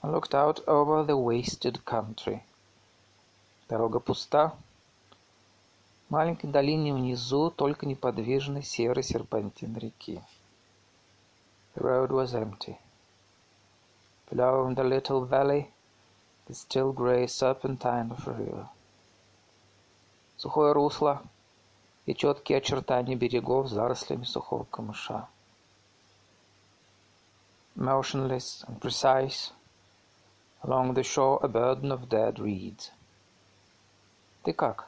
and 0.02 0.14
looked 0.14 0.34
out 0.34 0.62
over 0.66 1.04
the 1.04 1.18
wasted 1.18 1.84
country. 1.84 2.42
Дорога 3.68 4.00
пуста. 4.00 4.54
В 6.08 6.12
маленькой 6.12 6.52
долине 6.52 6.94
внизу 6.94 7.50
только 7.50 7.86
неподвижный 7.86 8.64
серый 8.64 9.04
серпантин 9.04 9.76
реки. 9.76 10.22
The 11.76 11.82
road 11.82 12.12
was 12.12 12.34
empty. 12.34 12.78
Below 14.30 14.68
in 14.68 14.76
the 14.76 14.84
little 14.84 15.26
valley, 15.26 15.72
the 16.48 16.54
still 16.54 16.94
grey 16.94 17.28
serpentine 17.28 18.12
of 18.12 18.26
a 18.28 18.32
river. 18.32 18.70
Сухое 20.38 20.74
русло 20.74 21.22
и 22.06 22.14
четкие 22.14 22.58
очертания 22.58 23.16
берегов 23.16 23.68
с 23.68 23.72
зарослями 23.72 24.24
сухого 24.24 24.66
камыша. 24.66 25.28
Motionless 27.76 28.64
and 28.68 28.80
precise, 28.80 29.52
along 30.62 30.94
the 30.94 31.04
shore 31.04 31.40
a 31.42 31.48
burden 31.48 31.92
of 31.92 32.08
dead 32.08 32.36
reeds. 32.36 32.92
«Ты 34.44 34.54
как?» 34.54 34.88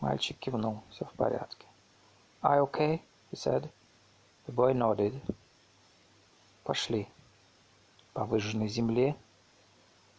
Мальчик 0.00 0.38
кивнул. 0.38 0.82
«Все 0.90 1.04
в 1.04 1.12
порядке». 1.12 1.66
«I 2.42 2.60
okay?» 2.60 3.02
he 3.32 3.36
said. 3.36 3.70
The 4.46 4.52
boy 4.52 4.74
nodded. 4.74 5.14
Пошли. 6.64 7.08
По 8.12 8.24
выжженной 8.24 8.68
земле, 8.68 9.16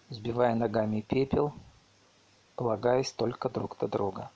сбивая 0.09 0.55
ногами 0.55 1.01
пепел, 1.01 1.53
полагаясь 2.55 3.11
только 3.11 3.49
друг 3.49 3.79
на 3.81 3.87
друга. 3.87 4.31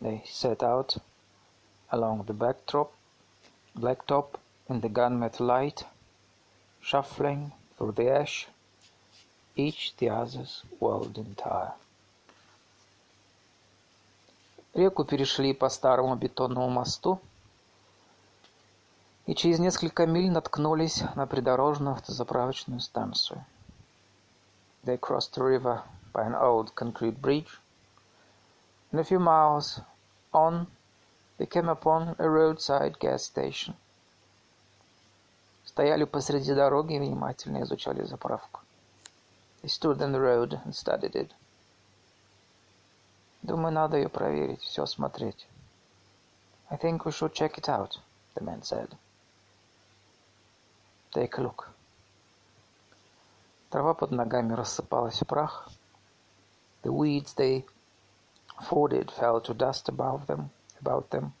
They 0.00 0.22
set 0.26 0.62
out 0.62 0.96
along 1.90 2.26
the 2.26 2.34
backdrop, 2.34 2.90
blacktop 3.74 4.38
in 4.68 4.80
the 4.80 4.88
gunmetal 4.88 5.46
light, 5.46 5.84
shuffling 6.80 7.52
through 7.76 7.92
the 7.92 8.08
ash, 8.08 8.48
each 9.56 9.96
the 9.96 10.08
other's 10.08 10.62
world 10.80 11.18
entire. 11.18 11.72
Реку 14.74 15.04
перешли 15.04 15.52
по 15.54 15.68
старому 15.68 16.14
бетонному 16.14 16.68
мосту, 16.68 17.20
и 19.26 19.34
через 19.34 19.58
несколько 19.58 20.06
миль 20.06 20.30
наткнулись 20.30 21.02
на 21.16 21.26
придорожную 21.26 21.94
автозаправочную 21.94 22.80
станцию. 22.80 23.44
They 24.84 24.98
crossed 24.98 25.34
the 25.34 25.42
river 25.42 25.82
by 26.17 26.25
an 26.25 26.35
old 26.35 26.75
concrete 26.75 27.21
bridge, 27.21 27.59
and 28.91 28.99
a 28.99 29.03
few 29.03 29.19
miles 29.19 29.81
on 30.33 30.67
they 31.37 31.47
came 31.47 31.67
upon 31.67 32.15
a 32.19 32.29
roadside 32.29 32.99
gas 32.99 33.23
station. 33.23 33.75
Стояли 35.65 36.03
посреди 36.05 36.53
дороги 36.53 36.93
и 36.95 36.99
внимательно 36.99 37.63
изучали 37.63 38.03
заправку. 38.03 38.61
They 39.61 39.69
stood 39.69 40.01
in 40.01 40.11
the 40.11 40.19
road 40.19 40.59
and 40.65 40.73
studied 40.73 41.15
it. 41.15 41.31
Думаю, 43.41 43.73
надо 43.73 43.97
ее 43.97 44.09
проверить, 44.09 44.61
все 44.61 44.83
осмотреть. 44.83 45.47
I 46.69 46.77
think 46.77 47.05
we 47.05 47.11
should 47.11 47.33
check 47.33 47.57
it 47.57 47.67
out, 47.67 47.99
the 48.35 48.43
man 48.43 48.61
said. 48.61 48.95
Take 51.11 51.37
a 51.37 51.41
look. 51.41 51.69
Трава 53.69 53.93
под 53.93 54.11
ногами 54.11 54.53
рассыпалась 54.53 55.21
в 55.21 55.25
прах. 55.25 55.69
The 56.82 56.92
weeds 56.92 57.34
they 57.34 57.64
forded 58.62 59.10
fell 59.10 59.40
to 59.40 59.54
dust 59.54 59.88
above 59.88 60.26
them, 60.26 60.50
about 60.80 61.10
them. 61.10 61.32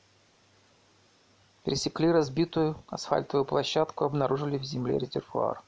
Пересекли 1.64 2.10
разбитую 2.10 2.76
асфальтовую 2.88 3.44
площадку, 3.44 4.04
обнаружили 4.04 4.58
в 4.58 4.64
земле 4.64 4.98
резервуар. 4.98 5.62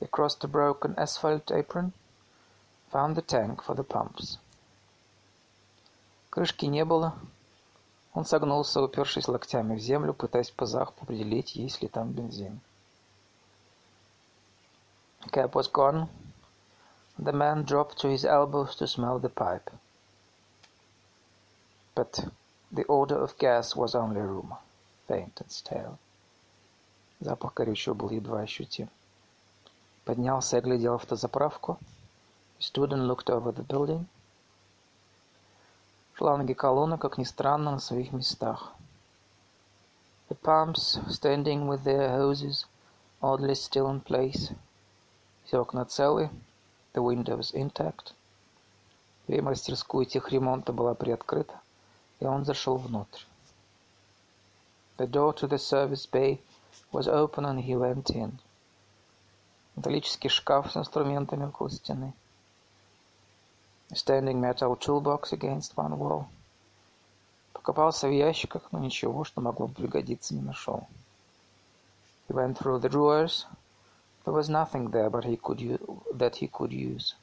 They 0.00 0.08
crossed 0.08 0.44
a 0.44 0.48
broken 0.48 0.94
asphalt 0.96 1.50
apron, 1.50 1.92
found 2.92 3.16
the 3.16 3.22
tank 3.22 3.62
for 3.62 3.74
the 3.74 3.84
pumps. 3.84 4.38
Крышки 6.30 6.66
не 6.66 6.84
было. 6.84 7.14
Он 8.12 8.24
согнулся, 8.24 8.80
упершись 8.80 9.28
локтями 9.28 9.76
в 9.76 9.80
землю, 9.80 10.14
пытаясь 10.14 10.50
по 10.50 10.66
запаху 10.66 11.02
определить, 11.02 11.54
есть 11.54 11.82
ли 11.82 11.88
там 11.88 12.12
бензин. 12.12 12.60
The 15.22 15.30
cap 15.30 15.52
was 15.52 15.70
gone. 15.70 16.08
The 17.17 17.31
man 17.31 17.63
dropped 17.63 17.99
to 17.99 18.09
his 18.09 18.25
elbows 18.25 18.75
to 18.75 18.87
smell 18.87 19.19
the 19.19 19.29
pipe. 19.29 19.69
But 21.95 22.25
the 22.71 22.85
odor 22.87 23.17
of 23.17 23.37
gas 23.37 23.75
was 23.75 23.95
only 23.95 24.19
a 24.19 24.25
rumor, 24.25 24.57
faint 25.07 25.39
and 25.39 25.51
stale. 25.51 25.99
Запах 27.21 27.53
горючего 27.53 27.93
был 27.93 28.09
едва 28.09 28.41
ощутим. 28.41 28.89
Поднялся 30.05 30.57
и 30.57 30.59
оглядел 30.59 30.95
автозаправку. 30.95 31.77
He 32.57 32.63
stood 32.63 32.91
and 32.91 33.07
looked 33.07 33.29
over 33.29 33.51
the 33.51 33.63
building. 33.63 34.07
Шланги 36.15 36.53
колонны, 36.53 36.97
как 36.97 37.17
ни 37.17 37.23
странно, 37.23 37.71
на 37.71 37.79
своих 37.79 38.11
местах. 38.11 38.73
The 40.29 40.35
pumps, 40.35 40.99
standing 41.09 41.67
with 41.67 41.83
their 41.83 42.09
hoses, 42.09 42.65
oddly 43.21 43.53
still 43.53 43.89
in 43.89 44.01
place. 44.01 44.55
Все 45.45 45.59
окна 45.59 45.85
целы, 45.85 46.29
the 46.96 47.02
windows 47.02 47.52
intact. 47.52 48.14
Дверь 49.28 49.42
мастерскую 49.42 50.06
техремонта 50.06 50.72
была 50.72 50.94
приоткрыта, 50.94 51.60
и 52.20 52.24
он 52.24 52.44
зашел 52.46 52.76
внутрь. 52.78 53.22
The 54.96 55.06
door 55.06 55.34
to 55.34 55.46
the 55.46 55.58
service 55.58 56.06
bay 56.06 56.40
was 56.90 57.06
open 57.06 57.44
and 57.44 57.60
he 57.60 57.76
went 57.76 58.08
in. 58.10 58.38
Металлический 59.76 60.30
шкаф 60.30 60.72
с 60.72 60.76
инструментами 60.78 61.44
около 61.44 61.68
стены. 61.68 62.14
A 63.90 63.94
standing 63.94 64.40
metal 64.40 64.74
toolbox 64.74 65.32
against 65.32 65.74
one 65.76 65.98
wall. 65.98 66.24
Покопался 67.52 68.08
в 68.08 68.10
ящиках, 68.10 68.72
но 68.72 68.78
ничего, 68.78 69.24
что 69.24 69.42
могло 69.42 69.66
бы 69.66 69.74
пригодиться, 69.74 70.34
не 70.34 70.40
нашел. 70.40 70.88
He 72.28 72.34
went 72.34 72.56
through 72.56 72.80
the 72.80 72.88
drawers. 72.88 73.44
There 74.26 74.34
was 74.34 74.48
nothing 74.48 74.90
there 74.90 75.08
but 75.08 75.24
he 75.24 75.36
could 75.36 75.60
that 76.12 76.34
he 76.34 76.48
could 76.48 76.72
use. 76.72 77.14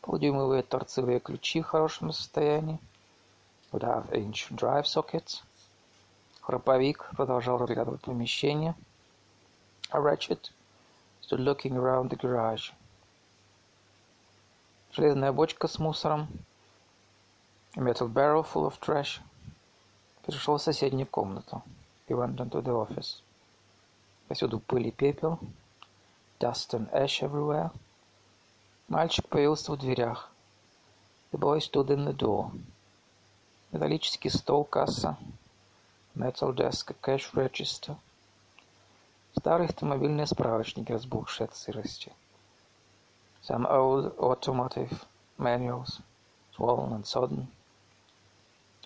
Полудюймовые 0.00 0.62
торцевые 0.62 1.18
ключи 1.18 1.60
в 1.60 1.66
хорошем 1.66 2.12
состоянии. 2.12 2.78
Would 3.72 3.82
have 3.82 4.12
inch 4.12 4.48
drive 4.54 4.86
sockets. 4.86 5.42
Храповик 6.40 7.10
продолжал 7.16 7.58
разглядывать 7.58 8.00
помещение. 8.00 8.76
A 9.90 10.00
wretched 10.00 10.50
stood 11.20 11.40
looking 11.40 11.76
around 11.76 12.10
the 12.10 12.16
garage. 12.16 12.70
Железная 14.92 15.32
бочка 15.32 15.66
с 15.66 15.80
мусором. 15.80 16.28
A 17.74 17.80
metal 17.80 18.06
barrel 18.06 18.44
full 18.44 18.70
of 18.70 18.78
trash. 18.78 19.20
Перешел 20.24 20.58
в 20.58 20.62
соседнюю 20.62 21.08
комнату. 21.08 21.60
He 22.06 22.14
went 22.14 22.36
into 22.36 22.62
the 22.62 22.72
office. 22.72 23.20
Повсюду 24.28 24.60
пыль 24.60 24.86
и 24.86 24.90
пепел. 24.92 25.40
Dust 26.42 26.74
and 26.74 26.92
ash 26.92 27.22
everywhere. 27.22 27.70
Мальчик 28.88 29.28
появился 29.28 29.70
в 29.70 29.78
дверях. 29.78 30.28
The 31.30 31.38
boy 31.38 31.60
stood 31.60 31.86
in 31.90 32.04
the 32.04 32.12
door. 32.12 32.50
Металлический 33.70 34.28
стол, 34.28 34.64
касса. 34.64 35.16
Metal 36.16 36.52
desk, 36.52 36.96
cash 37.00 37.32
register. 37.34 37.96
Старые 39.38 39.68
автомобильные 39.68 40.26
справочники, 40.26 40.90
разбухшие 40.90 41.44
от 41.44 41.54
сырости. 41.54 42.12
Some 43.48 43.64
old 43.70 44.16
automotive 44.18 45.04
manuals, 45.38 46.00
swollen 46.56 46.90
and 46.90 47.04
sodden. 47.04 47.46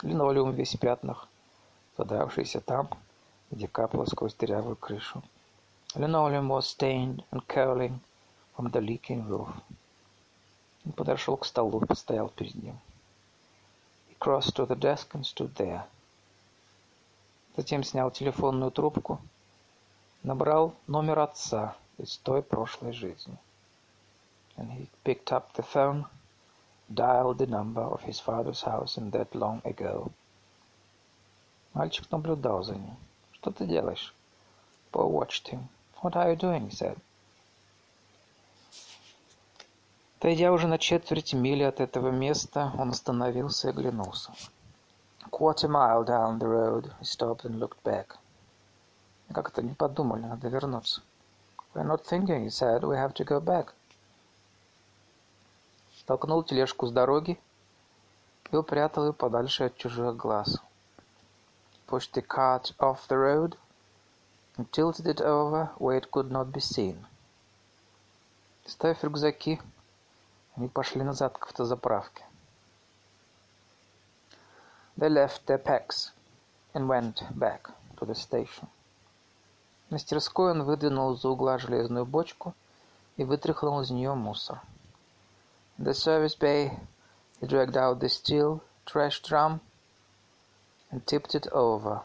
Линолеум 0.03 0.53
весь 0.53 0.75
в 0.75 0.79
пятнах, 0.79 1.27
задравшийся 1.97 2.61
там, 2.61 2.91
где 3.51 3.67
капало 3.67 4.05
сквозь 4.05 4.35
дырявую 4.35 4.77
крышу. 4.77 5.23
Linoleum 5.94 6.48
was 6.48 6.70
stained 6.70 7.22
and 7.32 7.46
curling 7.50 8.00
from 8.56 8.70
the 8.70 8.80
leaking 8.80 9.28
roof. 9.28 9.50
Он 10.86 10.94
подошел 10.94 11.36
к 11.36 11.46
столу 11.46 11.82
и 11.82 11.86
постоял 11.86 12.30
перед 12.30 12.56
ним. 12.56 12.80
He 14.10 14.16
crossed 14.18 14.56
to 14.56 14.66
the 14.66 14.76
desk 14.76 15.14
and 15.14 15.26
stood 15.26 15.54
there. 15.56 15.84
Затем 17.58 17.84
снял 17.84 18.10
телефонную 18.10 18.72
трубку, 18.72 19.20
набрал 20.24 20.76
номер 20.88 21.20
отца 21.20 21.76
из 21.98 22.18
той 22.20 22.42
прошлой 22.42 22.94
жизни. 22.94 23.38
And 24.56 24.72
he 24.72 24.88
picked 25.04 25.34
up 25.34 25.52
the 25.56 25.64
phone, 25.64 26.06
dialed 26.90 27.38
the 27.38 27.48
number 27.48 27.82
of 27.82 28.02
his 28.04 28.22
father's 28.22 28.62
house 28.62 28.98
in 28.98 29.12
that 29.12 29.36
long 29.36 29.62
ago. 29.66 30.10
Мальчик 31.74 32.10
наблюдал 32.12 32.64
за 32.64 32.76
ним. 32.76 32.96
«Что 33.34 33.52
ты 33.52 33.66
делаешь?» 33.66 34.14
Paul 34.92 35.12
watched 35.12 35.48
him. 35.48 35.70
«What 36.07 36.15
are 36.15 36.31
you 36.31 36.37
doing?» 36.37 36.71
said. 36.71 36.97
Отойдя 40.21 40.53
уже 40.53 40.69
на 40.69 40.79
четверть 40.79 41.35
мили 41.35 41.65
от 41.65 41.81
этого 41.81 42.11
места, 42.11 42.73
он 42.79 42.91
остановился 42.91 43.67
и 43.67 43.71
оглянулся. 43.71 44.31
quarter 45.33 45.67
mile 45.67 46.05
down 46.05 46.39
the 46.39 46.47
road, 46.47 46.93
he 47.01 47.05
stopped 47.05 47.45
and 47.45 47.59
looked 47.59 47.83
back. 47.83 48.19
Как 49.35 49.49
это 49.49 49.63
не 49.63 49.75
подумали, 49.75 50.21
надо 50.21 50.47
вернуться. 50.47 51.03
We're 51.75 51.83
not 51.83 52.05
thinking, 52.05 52.45
he 52.45 52.51
said, 52.51 52.85
we 52.85 52.95
have 52.95 53.13
to 53.15 53.25
go 53.25 53.41
back. 53.41 53.75
Толкнул 56.07 56.45
тележку 56.45 56.87
с 56.87 56.93
дороги 56.93 57.37
и 58.53 58.57
упрятал 58.57 59.07
ее 59.07 59.13
подальше 59.13 59.65
от 59.65 59.77
чужих 59.77 60.15
глаз. 60.15 60.63
Pushed 61.89 62.13
the 62.15 62.25
cart 62.25 62.77
off 62.79 63.09
the 63.09 63.17
road 63.17 63.59
and 64.58 64.72
tilted 64.72 65.08
it 65.08 65.22
over 65.22 65.72
where 65.78 65.98
it 65.98 66.12
could 66.12 66.32
not 66.32 66.52
be 66.52 66.60
seen. 66.60 67.06
Ставив 68.66 69.04
рюкзаки, 69.04 69.62
они 70.56 70.68
пошли 70.68 71.04
назад 71.04 71.38
к 71.38 71.46
автозаправке. 71.46 72.24
They 74.98 75.10
left 75.10 75.46
their 75.48 75.58
packs 75.58 76.12
and 76.74 76.88
went 76.88 77.24
back 77.38 77.72
to 77.98 78.06
the 78.06 78.14
station. 78.14 78.68
В 79.88 79.94
мастерской 79.94 80.52
он 80.52 80.64
выдвинул 80.64 81.14
из-за 81.14 81.30
угла 81.30 81.58
железную 81.58 82.06
бочку 82.06 82.54
и 83.18 83.24
вытряхнул 83.24 83.82
из 83.82 83.90
нее 83.90 84.14
мусор. 84.14 84.62
In 85.78 85.86
the 85.86 85.94
service 85.94 86.36
bay, 86.36 86.78
he 87.40 87.48
dragged 87.48 87.76
out 87.76 88.00
the 88.00 88.10
steel 88.10 88.62
trash 88.86 89.22
drum 89.22 89.60
and 90.92 91.06
tipped 91.08 91.34
it 91.34 91.48
over. 91.52 92.04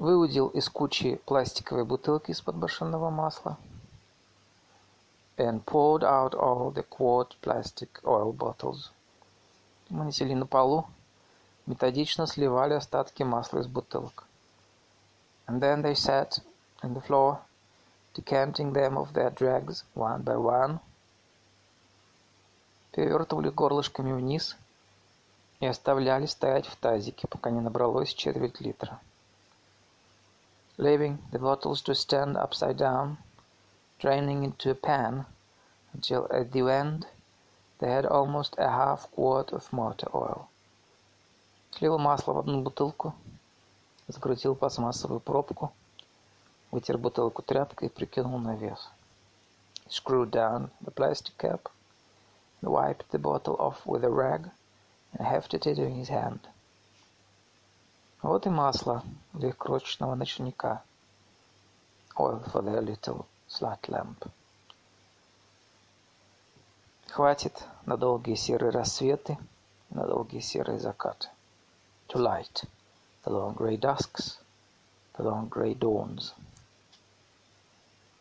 Выудил 0.00 0.48
из 0.48 0.70
кучи 0.70 1.16
пластиковые 1.26 1.84
бутылки 1.84 2.30
из-под 2.30 2.56
машинного 2.56 3.10
масла 3.10 3.58
and 5.36 5.62
poured 5.66 6.02
out 6.02 6.32
all 6.32 6.72
the 6.72 6.82
quart 6.88 7.36
plastic 7.42 8.00
oil 8.02 8.32
bottles. 8.32 8.92
Мы 9.90 10.06
несли 10.06 10.34
на 10.34 10.46
полу, 10.46 10.86
методично 11.66 12.26
сливали 12.26 12.72
остатки 12.72 13.24
масла 13.24 13.58
из 13.58 13.66
бутылок. 13.66 14.24
And 15.46 15.60
then 15.60 15.82
they 15.82 15.94
sat 15.94 16.38
on 16.82 16.94
the 16.94 17.02
floor, 17.02 17.40
decanting 18.14 18.72
them 18.72 18.96
of 18.96 19.12
their 19.12 19.28
dregs 19.28 19.84
one 19.94 20.24
by 20.24 20.38
one. 20.38 20.78
Перевертывали 22.92 23.50
горлышками 23.50 24.14
вниз 24.14 24.56
и 25.60 25.66
оставляли 25.66 26.24
стоять 26.24 26.66
в 26.66 26.76
тазике, 26.76 27.28
пока 27.28 27.50
не 27.50 27.60
набралось 27.60 28.14
четверть 28.14 28.62
литра. 28.62 28.98
Leaving 30.79 31.21
the 31.31 31.39
bottles 31.39 31.81
to 31.81 31.93
stand 31.93 32.37
upside 32.37 32.77
down, 32.77 33.17
draining 33.99 34.45
into 34.45 34.69
a 34.69 34.73
pan 34.73 35.25
until 35.91 36.29
at 36.31 36.53
the 36.53 36.61
end 36.69 37.05
They 37.79 37.91
had 37.91 38.05
almost 38.05 38.55
a 38.57 38.69
half 38.69 39.11
quart 39.11 39.51
of 39.51 39.73
motor 39.73 40.07
oil. 40.15 40.47
Слил 41.71 41.97
масло 41.97 42.31
в 42.31 42.39
одну 42.39 42.61
бутылку, 42.61 43.13
закрутил 44.07 44.55
пластмассовую 44.55 45.19
пробку, 45.19 45.73
вытер 46.71 46.97
бутылку 46.97 47.41
тряпкой 47.41 47.89
и 47.89 47.91
прикинул 47.91 48.39
на 48.39 48.55
вес. 48.55 48.87
He 49.85 49.91
screwed 49.91 50.31
down 50.31 50.71
the 50.81 50.91
plastic 50.91 51.37
cap 51.37 51.69
and 52.61 52.71
wiped 52.71 53.09
the 53.11 53.19
bottle 53.19 53.57
off 53.59 53.85
with 53.85 54.05
a 54.05 54.09
rag 54.09 54.49
and 55.11 55.27
hefted 55.27 55.67
it 55.67 55.77
in 55.77 55.95
his 55.95 56.07
hand. 56.07 56.47
Вот 58.22 58.46
и 58.46 58.50
масло 58.50 59.02
для 59.32 59.52
крошечного 59.52 60.14
ночника. 60.14 60.82
Oil 62.16 62.44
for 62.52 62.62
their 62.62 62.82
little 62.82 63.24
slat 63.48 63.80
lamp. 63.88 64.30
Хватит 67.08 67.66
на 67.86 67.96
долгие 67.96 68.34
серые 68.34 68.70
рассветы, 68.70 69.38
на 69.88 70.06
долгие 70.06 70.40
серые 70.40 70.78
закаты. 70.78 71.28
To 72.08 72.18
light 72.18 72.68
the 73.24 73.32
long 73.32 73.54
grey 73.54 73.78
dusks, 73.78 74.38
the 75.16 75.24
long 75.24 75.48
grey 75.48 75.74
dawns. 75.74 76.34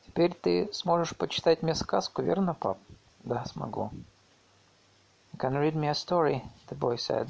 Теперь 0.06 0.34
ты 0.34 0.70
сможешь 0.74 1.16
почитать 1.16 1.62
мне 1.62 1.76
сказку, 1.76 2.22
верно, 2.22 2.54
пап? 2.54 2.78
Да, 3.26 3.44
смогу. 3.46 3.92
You 5.34 5.40
can 5.40 5.54
read 5.54 5.76
me 5.76 5.90
a 5.90 5.94
story, 5.94 6.42
the 6.70 6.78
boy 6.78 6.96
said. 6.96 7.30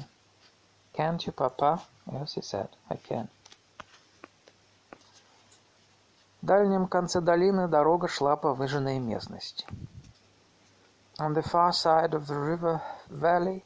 Can't 0.99 1.25
you, 1.25 1.33
papa? 1.33 1.81
Yes, 2.11 2.35
he 2.35 2.41
said. 2.41 2.69
I 2.89 2.97
can. 2.97 3.29
В 6.41 6.45
дальнем 6.45 6.87
конце 6.87 7.21
долины 7.21 7.67
дорога 7.67 8.07
шла 8.07 8.35
по 8.35 8.53
выжженной 8.53 8.99
местности. 8.99 9.65
On 11.17 11.33
the 11.33 11.41
far 11.41 11.71
side 11.71 12.13
of 12.13 12.27
the 12.27 12.37
river 12.37 12.81
valley, 13.09 13.63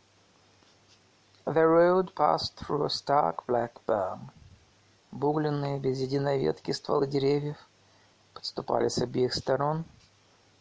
the 1.45 1.67
road 1.67 2.13
passed 2.15 2.55
through 2.55 2.85
a 2.85 2.89
stark 2.89 3.45
black 3.47 3.73
burn. 3.85 4.31
Бугленные, 5.11 5.79
без 5.79 5.99
единой 5.99 6.39
ветки 6.39 6.71
стволы 6.71 7.07
деревьев 7.07 7.57
подступали 8.33 8.87
с 8.87 8.99
обеих 8.99 9.33
сторон, 9.33 9.83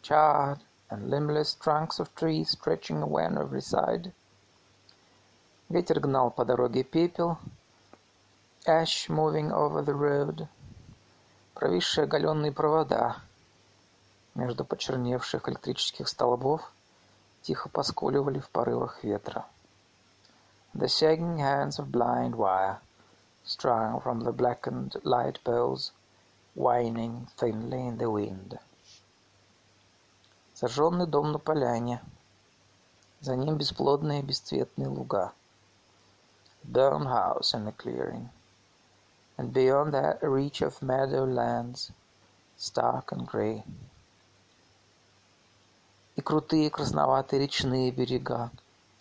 charred 0.02 0.60
and 0.90 1.10
limbless 1.10 1.54
trunks 1.54 2.00
of 2.00 2.14
trees 2.14 2.50
stretching 2.50 3.02
away 3.02 3.26
on 3.26 3.38
every 3.38 3.60
side. 3.60 4.12
Ветер 5.69 5.99
гнал 5.99 6.29
по 6.29 6.45
дороге 6.45 6.83
пепел, 6.83 7.37
ash 8.65 9.09
moving 9.09 9.49
over 9.51 9.83
the 9.83 9.93
road, 9.93 10.47
провисшие 11.53 12.03
оголенные 12.03 12.51
провода 12.51 13.17
между 14.35 14.65
почерневших 14.65 15.47
электрических 15.47 16.07
столбов 16.07 16.71
тихо 17.41 17.69
поскуливали 17.69 18.39
в 18.39 18.49
порывах 18.49 19.03
ветра. 19.03 19.45
The 20.73 20.87
sagging 20.87 21.37
hands 21.37 21.77
of 21.77 21.91
blind 21.91 22.35
wire, 22.35 22.79
strung 23.43 24.01
from 24.01 24.21
the 24.21 24.31
blackened 24.31 24.95
light 25.03 25.39
poles, 25.43 25.91
whining 26.55 27.27
thinly 27.37 27.87
in 27.87 27.97
the 27.97 28.09
wind. 28.09 28.59
Сожженный 30.53 31.07
дом 31.07 31.31
на 31.31 31.39
поляне. 31.39 32.01
За 33.21 33.35
ним 33.35 33.57
бесплодные 33.57 34.21
бесцветные 34.23 34.87
луга. 34.87 35.31
Burned 36.64 37.08
house 37.08 37.54
in 37.54 37.66
a 37.66 37.72
clearing. 37.72 38.30
And 39.36 39.52
beyond 39.52 39.94
that 39.94 40.22
a 40.22 40.28
reach 40.28 40.60
of 40.62 40.82
meadow 40.82 41.24
lands, 41.24 41.92
stark 42.56 43.12
and 43.12 43.26
grey. 43.26 43.64
И 46.16 46.20
крутые 46.20 46.70
красноватые 46.70 47.38
речные 47.40 47.92
берега, 47.92 48.50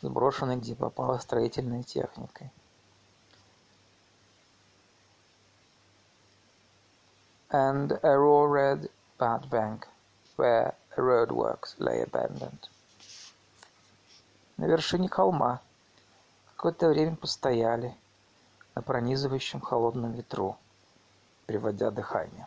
сброшенные 0.02 0.58
где 0.58 0.76
попало 0.76 1.18
строительной 1.18 1.84
техникой. 1.84 2.52
And 7.50 8.00
a 8.04 8.18
raw 8.18 8.46
red 8.46 8.90
bad 9.18 9.50
bank, 9.50 9.88
where 10.36 10.76
roadworks 10.96 11.76
lay 11.80 12.04
abandoned. 12.04 12.70
На 14.58 14.66
вершине 14.66 15.08
холма 15.08 15.62
какое-то 16.63 16.91
время 16.91 17.17
постояли 17.17 17.93
на 18.77 18.83
пронизывающем 18.83 19.61
холодном 19.61 20.13
ветру, 20.13 20.57
приводя 21.47 21.91
дыхание. 21.91 22.47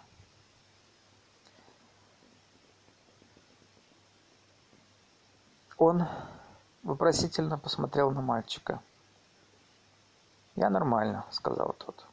Он 5.78 6.08
вопросительно 6.84 7.58
посмотрел 7.58 8.10
на 8.12 8.22
мальчика. 8.22 8.82
«Я 10.56 10.70
нормально»,— 10.70 11.26
сказал 11.32 11.76
тот. 11.78 12.06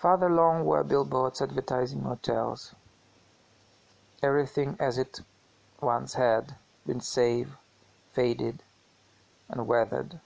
Farther 0.00 0.30
along 0.30 0.64
were 0.64 0.82
billboards 0.82 1.42
advertising 1.42 2.02
hotels. 2.02 2.72
Everything 4.22 4.74
as 4.78 4.96
it 4.96 5.20
once 5.82 6.14
had 6.14 6.54
been 6.86 7.02
save, 7.02 7.58
faded, 8.14 8.62
and 9.49 9.67
weathered. 9.67 10.19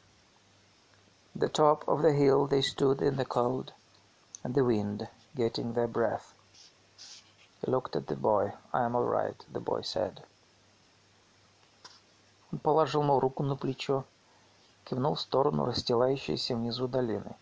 At 1.35 1.41
the 1.41 1.49
top 1.49 1.85
of 1.87 2.01
the 2.01 2.13
hill 2.13 2.47
they 2.47 2.61
stood 2.61 3.01
in 3.01 3.17
the 3.17 3.25
cold 3.25 3.73
and 4.43 4.55
the 4.55 4.63
wind, 4.63 5.09
getting 5.35 5.73
their 5.73 5.87
breath. 5.87 6.33
He 7.59 7.69
looked 7.69 7.95
at 7.95 8.07
the 8.07 8.15
boy. 8.15 8.53
"I 8.71 8.83
am 8.83 8.95
all 8.95 9.03
right," 9.03 9.43
the 9.51 9.59
boy 9.59 9.81
said. 9.81 10.23
Он 12.53 12.59
положил 12.59 13.01
ему 13.01 13.19
руку 13.19 13.43
на 13.43 13.57
плечо, 13.57 14.05
кивнул 14.85 15.15
в 15.15 15.19
сторону 15.21 15.65
расстилающейся 15.65 16.55
внизу 16.55 16.87
долины. 16.87 17.35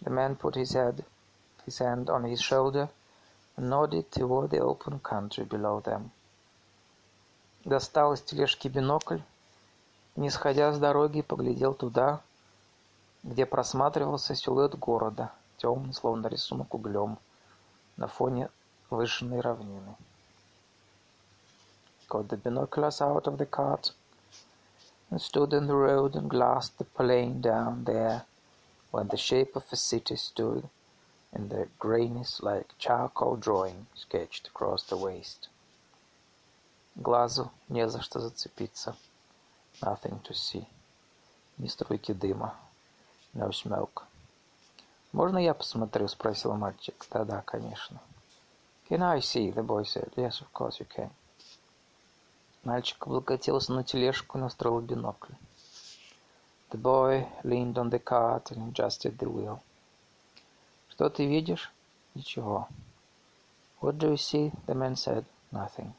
The 0.00 0.10
man 0.10 0.36
put 0.36 0.54
his 0.54 0.72
head, 0.72 1.04
his 1.66 1.78
hand 1.78 2.08
on 2.08 2.24
his 2.24 2.40
shoulder 2.40 2.88
and 3.56 3.68
nodded 3.68 4.10
toward 4.10 4.50
the 4.50 4.60
open 4.60 4.98
country 5.00 5.44
below 5.44 5.80
them. 5.82 6.10
Достал 7.64 8.14
из 8.14 8.22
тележки 8.22 8.68
бинокль 8.68 9.18
и, 9.18 9.22
не 10.17 10.31
сходя 10.31 10.73
с 10.73 10.79
дороги, 10.79 11.21
поглядел 11.21 11.75
туда, 11.75 12.21
где 13.23 13.45
просматривался 13.45 14.33
силуэт 14.33 14.75
города, 14.75 15.31
темный, 15.57 15.93
словно 15.93 16.27
рисунок 16.27 16.73
углем, 16.73 17.19
на 17.97 18.07
фоне 18.07 18.49
выжженной 18.89 19.41
равнины. 19.41 19.95
Got 22.09 22.29
the 22.29 22.41
binoculars 22.41 22.99
out 22.99 23.27
of 23.27 23.37
the 23.37 23.45
cart 23.45 23.91
and 25.11 25.21
stood 25.21 25.53
in 25.53 25.67
the 25.67 25.75
road 25.75 26.15
and 26.15 26.29
glassed 26.29 26.77
the 26.79 26.85
plain 26.85 27.41
down 27.41 27.83
there 27.83 28.23
when 28.91 29.07
the 29.09 29.17
shape 29.17 29.55
of 29.55 29.65
a 29.71 29.75
city 29.75 30.15
stood 30.15 30.67
in 31.31 31.49
the 31.49 31.67
grayness 31.77 32.41
like 32.41 32.73
charcoal 32.79 33.35
drawing 33.35 33.85
sketched 33.93 34.47
across 34.47 34.83
the 34.83 34.97
waste. 34.97 35.49
Глазу 36.95 37.51
не 37.69 37.87
за 37.87 38.01
что 38.01 38.19
зацепиться. 38.19 38.95
Nothing 39.81 40.21
to 40.23 40.33
see. 40.33 40.65
Ни 41.57 41.67
струйки 41.67 42.13
дыма. 42.13 42.55
No 43.33 43.49
smoke. 43.49 44.03
«Можно 45.13 45.37
я 45.37 45.53
посмотрю?»— 45.53 46.07
спросил 46.09 46.53
мальчик. 46.53 47.05
«Да-да, 47.09 47.41
конечно». 47.41 47.99
«Can 48.89 49.01
I 49.01 49.19
see?»— 49.19 49.53
the 49.55 49.63
boy 49.63 49.83
said. 49.83 50.13
«Yes, 50.15 50.41
of 50.41 50.51
course 50.53 50.79
you 50.79 50.87
can». 50.87 51.09
Мальчик 52.63 53.05
облокотился 53.07 53.73
на 53.73 53.83
тележку 53.83 54.37
и 54.37 54.41
настроил 54.41 54.81
бинокль. 54.81 55.33
The 56.71 56.81
boy 56.81 57.27
leaned 57.43 57.75
on 57.75 57.89
the 57.89 58.03
cart 58.03 58.51
and 58.51 58.71
adjusted 58.71 59.17
the 59.17 59.27
wheel. 59.27 59.59
«Что 60.89 61.09
ты 61.09 61.25
видишь?» 61.25 61.71
«Ничего». 62.13 62.67
«What 63.79 63.97
do 63.97 64.11
you 64.11 64.17
see?» 64.17 64.51
The 64.65 64.75
man 64.75 64.95
said. 64.95 65.25
«Nothing». 65.51 65.93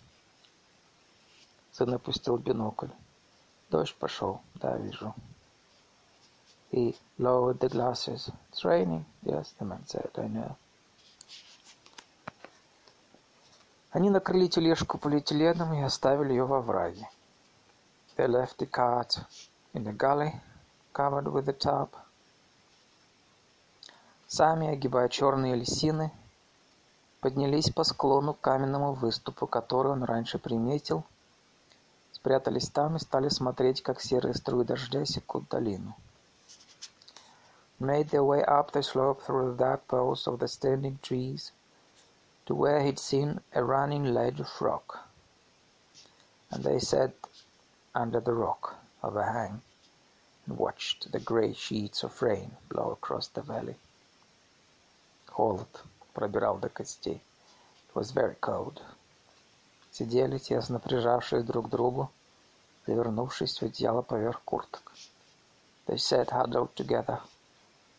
Сын 1.72 1.94
опустил 1.94 2.36
бинокль. 2.36 2.88
«Дождь 3.70 3.94
пошел». 3.96 4.40
«Да, 4.54 4.76
вижу». 4.76 5.14
He 6.70 6.96
lowered 7.18 7.60
the 7.60 7.68
glasses. 7.68 8.30
It's 8.50 8.64
raining. 8.64 9.06
Yes, 9.24 9.52
the 9.58 9.64
man 9.64 9.86
said. 9.86 10.10
I 10.16 10.28
know. 10.28 10.56
Они 13.90 14.10
накрыли 14.10 14.48
тележку 14.48 14.98
полиэтиленом 14.98 15.72
и 15.72 15.82
оставили 15.82 16.32
ее 16.32 16.44
во 16.44 16.60
враге. 16.60 17.08
They 18.16 18.26
left 18.26 18.58
the 18.58 18.66
cart 18.66 19.18
in 19.72 19.84
the 19.84 19.96
gully, 19.96 20.32
covered 20.92 21.32
with 21.32 21.46
the 21.46 21.56
tarp. 21.56 21.90
Сами, 24.26 24.68
огибая 24.68 25.08
черные 25.08 25.54
лисины, 25.54 26.12
поднялись 27.20 27.70
по 27.70 27.82
склону 27.82 28.34
к 28.34 28.40
каменному 28.40 28.92
выступу, 28.92 29.46
который 29.46 29.92
он 29.92 30.04
раньше 30.04 30.38
приметил, 30.38 31.04
спрятались 32.17 32.69
там 32.69 32.95
и 32.95 32.99
стали 32.99 33.29
смотреть, 33.29 33.81
как 33.81 34.01
серые 34.01 34.33
струи 34.33 34.63
дождя 34.63 35.05
секут 35.05 35.49
долину. 35.49 35.95
Made 37.79 38.09
their 38.11 38.23
way 38.23 38.43
up 38.45 38.71
the 38.71 38.81
slope 38.81 39.21
through 39.23 39.51
the 39.51 39.57
dark 39.57 39.87
poles 39.87 40.27
of 40.27 40.39
the 40.39 40.47
standing 40.47 40.99
trees 41.01 41.51
to 42.45 42.55
where 42.55 42.81
he'd 42.81 42.99
seen 42.99 43.41
a 43.53 43.63
running 43.63 44.13
ledge 44.13 44.39
of 44.39 44.61
rock, 44.61 45.07
and 46.51 46.63
they 46.63 46.79
sat 46.79 47.13
under 47.93 48.19
the 48.21 48.33
rock 48.33 48.75
overhang 49.03 49.61
and 50.45 50.57
watched 50.57 51.11
the 51.11 51.19
grey 51.19 51.53
sheets 51.53 52.03
of 52.03 52.21
rain 52.21 52.51
blow 52.69 52.91
across 52.91 53.27
the 53.27 53.41
valley. 53.41 53.75
Холод 55.27 55.83
пробирал 56.13 56.57
до 56.57 56.69
костей. 56.69 57.21
It 57.89 57.95
was 57.95 58.11
very 58.11 58.35
cold. 58.35 58.81
Сидели, 59.98 60.38
тесно 60.38 60.78
прижавшись 60.78 61.42
друг 61.42 61.66
к 61.66 61.70
другу, 61.70 62.08
завернувшись 62.86 63.60
в 63.60 63.64
одеяло 63.64 64.00
поверх 64.02 64.40
курток. 64.44 64.92
They 65.88 65.96
sat 65.96 66.28
huddled 66.30 66.72
together, 66.76 67.20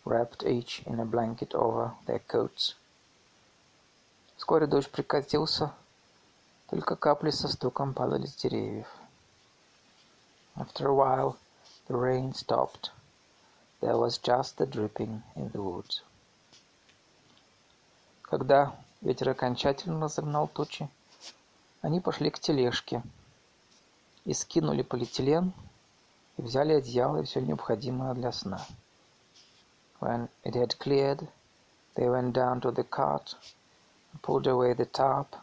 wrapped 0.06 0.46
each 0.46 0.82
in 0.86 1.02
a 1.02 1.06
blanket 1.06 1.54
over 1.54 1.92
their 2.08 2.22
coats. 2.26 2.78
Вскоре 4.38 4.66
дождь 4.66 4.90
прекратился, 4.90 5.74
только 6.70 6.96
капли 6.96 7.32
со 7.32 7.50
стуком 7.50 7.94
падали 7.94 8.28
с 8.28 8.36
деревьев. 8.36 8.88
After 10.56 10.88
a 10.88 10.94
while 10.94 11.36
the 11.90 11.98
rain 11.98 12.34
stopped. 12.34 12.92
There 13.82 13.98
was 13.98 14.18
just 14.20 14.56
the 14.56 14.66
dripping 14.66 15.22
in 15.36 15.52
the 15.52 15.62
woods. 15.62 16.02
Когда 18.22 18.74
ветер 19.02 19.28
окончательно 19.28 20.06
разогнал 20.06 20.48
тучи, 20.48 20.90
они 21.82 22.02
пошли 22.02 22.30
к 22.30 22.40
тележке 22.40 23.02
и 24.26 24.34
скинули 24.34 24.82
полиэтилен 24.82 25.54
и 26.38 26.42
взяли 26.42 26.74
одеяло 26.74 27.22
и 27.22 27.24
все 27.24 27.40
необходимое 27.42 28.14
для 28.14 28.32
сна. 28.32 28.60
When 30.02 30.30
it 30.44 30.56
had 30.56 30.78
cleared, 30.78 31.28
they 31.96 32.10
went 32.10 32.34
down 32.34 32.62
to 32.62 32.72
the 32.72 32.84
cart 32.84 33.36
and 34.12 34.22
pulled 34.22 34.48
away 34.48 34.74
the 34.74 34.86
tarp 34.86 35.36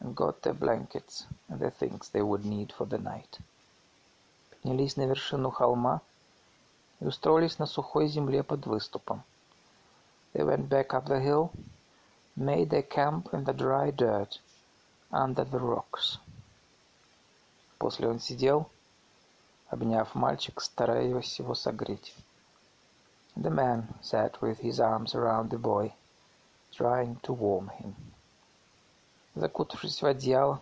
and 0.00 0.14
got 0.14 0.42
their 0.42 0.54
blankets 0.54 1.26
and 1.48 1.58
the 1.60 1.70
things 1.70 2.10
they 2.10 2.22
would 2.22 2.44
need 2.44 2.72
for 2.72 2.86
the 2.86 2.98
night. 2.98 3.40
Поднялись 4.50 4.96
на 4.96 5.06
вершину 5.06 5.50
холма 5.50 6.00
и 7.00 7.06
устроились 7.06 7.58
на 7.58 7.66
сухой 7.66 8.08
земле 8.08 8.42
под 8.42 8.66
выступом. 8.66 9.22
They 10.34 10.44
went 10.44 10.68
back 10.68 10.88
up 10.88 11.06
the 11.06 11.20
hill 11.20 11.50
made 12.36 12.68
their 12.70 12.82
camp 12.82 13.32
in 13.32 13.44
the 13.44 13.52
dry 13.52 13.90
dirt 13.90 14.40
under 15.14 15.44
the 15.44 15.58
rocks. 15.60 16.18
После 17.78 18.08
он 18.08 18.18
сидел, 18.18 18.68
обняв 19.68 20.14
мальчик, 20.14 20.60
стараясь 20.60 21.38
его 21.38 21.54
согреть. 21.54 22.14
The 23.36 23.50
man 23.50 23.86
sat 24.02 24.40
with 24.40 24.58
his 24.58 24.80
arms 24.80 25.14
around 25.14 25.50
the 25.50 25.58
boy, 25.58 25.92
trying 26.72 27.20
to 27.22 27.32
warm 27.32 27.68
him. 27.78 27.94
Закутавшись 29.36 30.02
в 30.02 30.06
одеяло, 30.06 30.60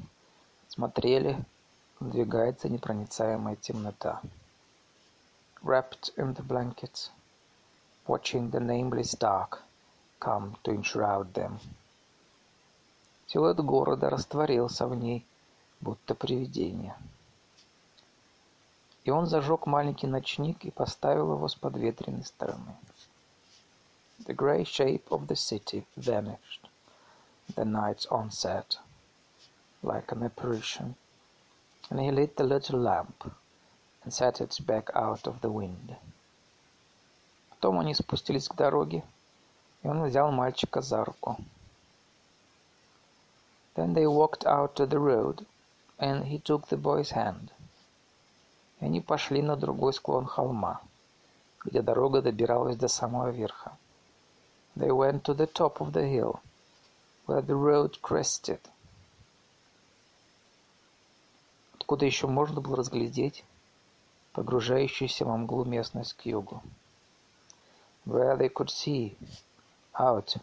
смотрели, 0.69 1.43
надвигается 2.01 2.69
непроницаемая 2.69 3.57
темнота. 3.57 4.21
Wrapped 5.63 6.13
in 6.17 6.35
the 6.35 6.43
blankets, 6.43 7.11
watching 8.07 8.51
the 8.51 8.61
nameless 8.61 9.13
dark 9.13 9.63
come 10.19 10.57
to 10.65 10.73
enshroud 10.73 11.33
them. 11.35 11.59
Силуэт 13.33 13.61
города 13.61 14.11
растворился 14.11 14.87
в 14.87 14.95
ней, 14.95 15.25
будто 15.81 16.15
привидение. 16.15 16.95
И 19.05 19.11
он 19.11 19.27
зажег 19.27 19.65
маленький 19.65 20.07
ночник 20.07 20.67
и 20.67 20.71
поставил 20.71 21.33
его 21.33 21.49
с 21.49 21.55
подветренной 21.55 22.27
стороны. 22.27 22.77
The 24.27 24.37
grey 24.37 24.65
shape 24.65 25.09
of 25.09 25.29
the 25.29 25.35
city 25.35 25.87
vanished. 25.97 26.69
The 27.57 27.65
night's 27.65 28.07
onset, 28.11 28.79
like 29.83 30.13
an 30.13 30.23
apparition, 30.25 30.95
and 31.89 32.01
he 32.01 32.11
lit 32.11 32.37
the 32.37 32.45
little 32.45 32.81
lamp 32.81 33.33
and 34.05 34.13
set 34.13 34.43
it 34.43 34.55
back 34.67 34.91
out 34.95 35.27
of 35.27 35.41
the 35.41 35.51
wind. 35.51 35.97
Потом 37.49 37.79
они 37.79 37.95
спустились 37.95 38.47
к 38.49 38.55
дороге, 38.57 39.03
и 39.83 39.89
он 39.89 40.05
взял 40.05 40.31
мальчика 40.31 40.83
за 40.83 41.03
руку. 41.03 41.39
Then 43.78 43.94
they 43.94 44.08
walked 44.08 44.44
out 44.46 44.76
to 44.78 44.88
the 44.88 44.98
road, 44.98 45.46
and 46.00 46.26
he 46.26 46.40
took 46.40 46.68
the 46.68 46.78
boy's 46.78 47.12
hand. 47.12 47.52
И 48.80 48.86
они 48.86 49.02
пошли 49.02 49.44
на 49.44 49.56
другой 49.56 49.94
склон 49.94 50.26
холма, 50.26 50.82
где 51.64 51.84
дорога 51.84 52.24
добиралась 52.24 52.76
до 52.76 52.88
самого 52.88 53.30
верха. 53.30 53.78
They 54.76 54.90
went 54.90 55.24
to 55.26 55.36
the 55.36 55.46
top 55.46 55.80
of 55.80 55.94
the 55.94 56.08
hill, 56.08 56.40
where 57.28 57.42
the 57.42 57.56
road 57.56 58.02
crested. 58.02 58.60
Откуда 61.76 62.06
еще 62.06 62.26
можно 62.26 62.62
было 62.62 62.78
разглядеть 62.78 63.46
погружающуюся 64.34 65.24
во 65.26 65.38
мглу 65.38 65.66
местность 65.66 66.14
к 66.14 66.26
югу? 66.26 66.64
Where 68.06 68.38
they 68.38 68.50
could 68.50 68.70
see 68.70 69.18
out 69.94 70.38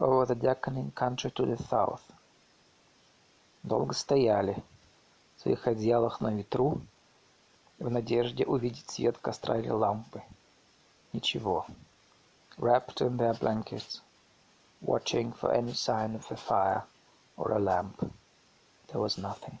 over 0.00 0.26
the 0.26 0.34
darkening 0.34 0.92
country 0.92 1.30
to 1.30 1.46
the 1.46 1.56
south. 1.56 2.02
Долго 3.65 3.95
стояли 3.95 4.63
в 5.35 5.41
своих 5.41 5.65
одеялах 5.65 6.21
на 6.21 6.31
ветру 6.31 6.81
в 7.79 7.89
надежде 7.89 8.45
увидеть 8.45 8.91
свет 8.91 9.17
костра 9.17 9.57
или 9.57 9.69
лампы. 9.69 10.21
Ничего. 11.13 11.65
Wrapped 12.59 13.01
in 13.01 13.17
their 13.17 13.33
blankets, 13.33 14.01
watching 14.81 15.33
for 15.33 15.51
any 15.51 15.73
sign 15.73 16.13
of 16.15 16.31
a 16.31 16.35
fire 16.35 16.83
or 17.37 17.53
a 17.53 17.59
lamp. 17.59 17.99
There 18.89 19.01
was 19.01 19.17
nothing. 19.17 19.57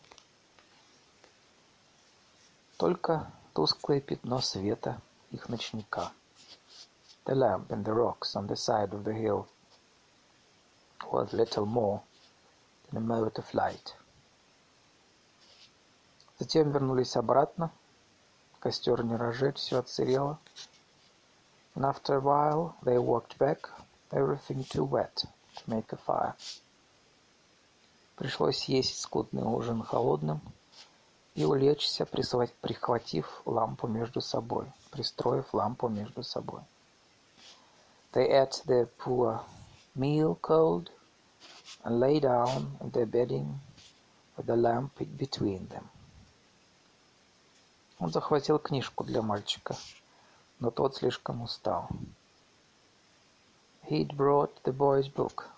Только 2.77 3.31
тусклое 3.55 4.01
пятно 4.01 4.39
света 4.39 5.01
их 5.31 5.49
ночника. 5.49 6.11
The 7.25 7.33
lamp 7.33 7.71
in 7.71 7.83
the 7.83 7.93
rocks 7.93 8.35
on 8.35 8.45
the 8.45 8.55
side 8.55 8.93
of 8.93 9.03
the 9.03 9.15
hill 9.15 9.47
was 11.11 11.33
little 11.33 11.65
more 11.65 12.03
than 12.91 12.97
a 12.97 13.05
mote 13.05 13.37
of 13.37 13.53
light. 13.53 13.93
Затем 16.39 16.71
вернулись 16.71 17.15
обратно. 17.15 17.71
Костер 18.59 19.03
не 19.03 19.15
разжег, 19.15 19.55
все 19.55 19.79
отсырело. 19.79 20.39
And 21.75 21.85
after 21.85 22.15
a 22.15 22.21
while 22.21 22.75
they 22.83 22.97
walked 22.97 23.37
back, 23.37 23.69
everything 24.11 24.63
too 24.63 24.83
wet 24.83 25.15
to 25.55 25.63
make 25.67 25.91
a 25.91 25.97
fire. 25.97 26.35
Пришлось 28.15 28.65
есть 28.65 28.99
скудный 28.99 29.43
ужин 29.43 29.83
холодным 29.83 30.41
и 31.35 31.43
улечься, 31.43 32.05
прихватив 32.05 33.41
лампу 33.45 33.87
между 33.87 34.21
собой, 34.21 34.71
пристроив 34.91 35.53
лампу 35.53 35.89
между 35.89 36.23
собой. 36.23 36.61
They 38.13 38.31
ate 38.31 38.63
their 38.65 38.87
poor 38.97 39.41
meal 39.95 40.39
cold, 40.41 40.89
and 41.84 42.00
lay 42.00 42.20
down 42.20 42.76
in 42.80 42.90
their 42.90 43.06
bedding 43.06 43.60
with 44.36 44.46
the 44.46 44.56
lamp 44.56 44.92
between 45.18 45.68
them. 45.68 45.88
Он 47.98 48.10
захватил 48.10 48.58
книжку 48.58 49.04
для 49.04 49.20
мальчика, 49.20 49.76
но 50.58 50.70
тот 50.70 50.96
слишком 50.96 51.42
устал. 51.42 51.88
He'd 53.90 54.16
brought 54.16 54.62
the 54.62 54.72
boy's 54.72 55.08
book, 55.08 55.50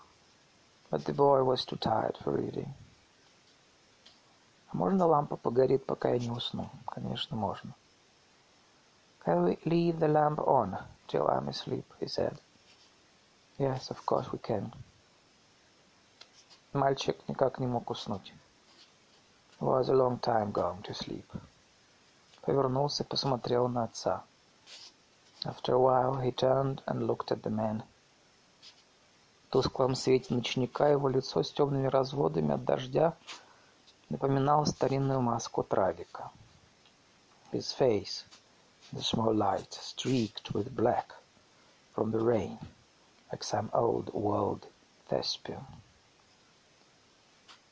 but 0.89 1.05
the 1.05 1.13
boy 1.13 1.43
was 1.43 1.65
too 1.65 1.77
tired 1.77 2.17
for 2.17 2.33
reading. 2.33 2.73
А 4.69 4.75
можно 4.77 5.05
лампа 5.05 5.37
погорит, 5.37 5.85
пока 5.85 6.09
я 6.09 6.19
не 6.19 6.31
усну? 6.31 6.69
Конечно, 6.87 7.37
можно. 7.37 7.73
Can 9.25 9.45
we 9.45 9.57
leave 9.63 9.99
the 9.99 10.07
lamp 10.07 10.39
on 10.39 10.77
till 11.07 11.27
I'm 11.29 11.47
asleep? 11.47 11.85
He 11.99 12.07
said. 12.07 12.37
Yes, 13.57 13.89
of 13.89 14.05
course 14.05 14.31
we 14.33 14.39
can. 14.39 14.73
Мальчик 16.72 17.16
никак 17.28 17.58
не 17.58 17.66
мог 17.66 17.90
уснуть. 17.90 18.34
Was 19.60 19.88
a 19.88 19.94
long 19.94 20.20
time 20.20 20.52
going 20.52 20.82
to 20.82 20.92
sleep. 20.92 21.26
Повернулся, 22.42 23.04
посмотрел 23.04 23.68
на 23.68 23.84
отца. 23.84 24.24
After 25.44 25.74
a 25.74 25.78
while 25.78 26.20
he 26.20 26.30
turned 26.30 26.82
and 26.86 27.06
looked 27.06 27.30
at 27.30 27.42
the 27.42 27.50
man. 27.50 27.82
В 29.46 29.52
тусклом 29.52 29.94
свете 29.94 30.34
ночника 30.34 30.88
его 30.88 31.08
лицо 31.08 31.42
с 31.42 31.50
темными 31.50 31.86
разводами 31.86 32.54
от 32.54 32.64
дождя 32.64 33.14
напоминало 34.08 34.64
старинную 34.64 35.20
маску 35.20 35.62
трагика. 35.62 36.30
His 37.52 37.72
face, 37.72 38.24
the 38.92 39.00
small 39.00 39.34
light, 39.34 39.72
streaked 39.72 40.52
with 40.52 40.74
black 40.74 41.14
from 41.94 42.10
the 42.10 42.20
rain. 42.20 42.58
like 43.30 43.44
some 43.44 43.70
old 43.72 44.12
world 44.14 44.66
thespian. 45.08 45.64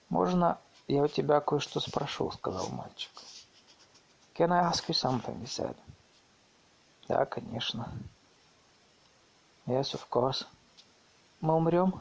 «Можно 0.08 0.58
я 0.86 1.02
у 1.02 1.08
тебя 1.08 1.40
кое-что 1.40 1.80
спрошу?»— 1.80 2.30
сказал 2.32 2.68
мальчик. 2.68 3.10
«Can 4.34 4.52
I 4.52 4.70
ask 4.70 4.86
you 4.88 4.94
something?»— 4.94 5.40
he 5.42 5.46
said. 5.46 5.76
«Да, 7.08 7.24
конечно». 7.24 7.92
«Yes, 9.66 9.94
of 9.94 10.08
course». 10.10 10.46
«Мы 11.40 11.54
умрем?» 11.54 11.94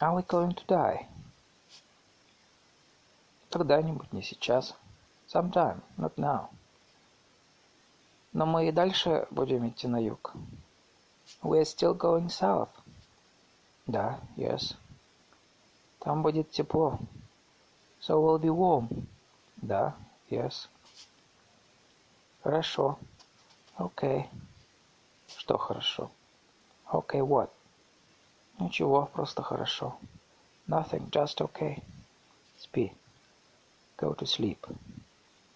«Are 0.00 0.14
we 0.14 0.26
going 0.26 0.54
to 0.54 0.66
die?» 0.66 1.06
«Когда-нибудь, 3.50 4.12
не 4.12 4.22
сейчас». 4.22 4.74
«Sometime, 5.28 5.80
not 5.96 6.14
now». 6.16 6.48
«Но 8.32 8.46
мы 8.46 8.68
и 8.68 8.72
дальше 8.72 9.26
будем 9.30 9.68
идти 9.68 9.88
на 9.88 9.98
юг». 9.98 10.34
We're 11.42 11.64
still 11.64 11.94
going 11.94 12.28
south. 12.28 12.70
Да, 13.86 14.20
yes. 14.36 14.76
Там 16.02 16.22
будет 16.22 16.50
тепло. 16.50 16.98
So 18.00 18.20
we'll 18.20 18.40
be 18.40 18.50
warm. 18.50 19.06
Да, 19.56 19.94
yes. 20.28 20.68
Хорошо. 22.42 22.98
Okay. 23.78 24.28
Что 25.28 25.56
хорошо? 25.56 26.10
Okay, 26.92 27.22
what? 27.22 27.50
Ничего, 28.58 29.08
просто 29.12 29.42
хорошо. 29.42 29.96
Nothing, 30.66 31.08
just 31.10 31.40
okay. 31.40 31.82
Спи. 32.58 32.92
Go 33.96 34.14
to 34.14 34.26
sleep. 34.26 34.58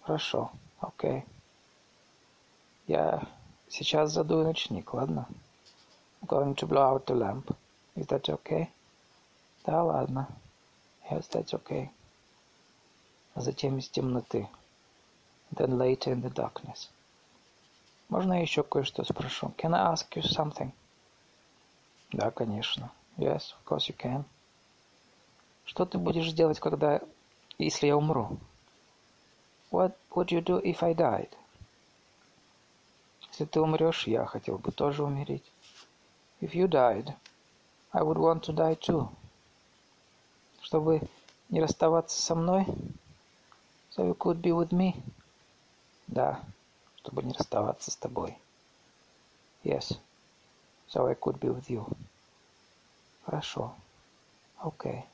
Хорошо, 0.01 0.51
okay. 0.81 1.23
Я 2.87 3.27
сейчас 3.69 4.11
задую 4.13 4.45
ночник, 4.45 4.93
ладно? 4.93 5.27
going 6.25 6.55
to 6.55 6.65
blow 6.65 6.81
out 6.81 7.05
the 7.05 7.15
lamp. 7.15 7.55
Is 7.95 8.07
that 8.07 8.29
okay? 8.29 8.69
Да, 9.66 9.82
ладно. 9.82 10.28
Yes, 11.10 11.28
that's 11.30 11.52
okay. 11.52 11.88
А 13.34 13.40
затем 13.40 13.78
из 13.78 13.88
темноты. 13.88 14.48
Then 15.52 15.76
later 15.76 16.12
in 16.12 16.22
the 16.22 16.32
darkness. 16.32 16.88
Можно 18.08 18.34
я 18.34 18.40
еще 18.40 18.62
кое-что 18.62 19.04
спрошу? 19.04 19.52
Can 19.56 19.74
I 19.74 19.92
ask 19.92 20.08
you 20.14 20.22
something? 20.22 20.72
Да, 22.12 22.30
конечно. 22.30 22.92
Yes, 23.16 23.54
of 23.54 23.64
course 23.64 23.88
you 23.88 23.96
can. 23.96 24.24
Что 25.64 25.86
ты 25.86 25.98
будешь 25.98 26.32
делать, 26.32 26.60
когда... 26.60 27.00
если 27.58 27.86
я 27.86 27.96
умру? 27.96 28.38
What 29.70 29.94
would 30.10 30.28
you 30.28 30.42
do 30.42 30.60
if 30.62 30.82
I 30.82 30.92
died? 30.92 31.30
Если 33.30 33.46
ты 33.46 33.60
умрешь, 33.60 34.06
я 34.06 34.26
хотел 34.26 34.58
бы 34.58 34.72
тоже 34.72 35.02
умереть. 35.02 35.50
If 36.42 36.52
you 36.52 36.68
died, 36.68 37.14
I 37.92 38.02
would 38.02 38.18
want 38.18 38.42
to 38.42 38.52
die 38.52 38.74
too. 38.74 39.08
Чтобы 40.67 41.01
не 41.47 41.61
расставаться 41.61 42.21
со 42.21 42.35
мной, 42.35 42.65
so 43.89 44.05
you 44.05 44.13
could 44.17 44.41
be 44.41 44.51
with 44.51 44.71
me, 44.71 45.01
Да, 46.07 46.43
чтобы 46.97 47.23
не 47.23 47.31
расставаться 47.31 47.89
с 47.89 47.95
тобой. 47.95 48.37
Yes, 49.63 49.97
so 50.89 51.07
I 51.07 51.15
could 51.15 51.39
be 51.39 51.47
with 51.47 51.69
you. 51.69 51.87
Хорошо. 53.25 53.75
Okay. 54.61 55.05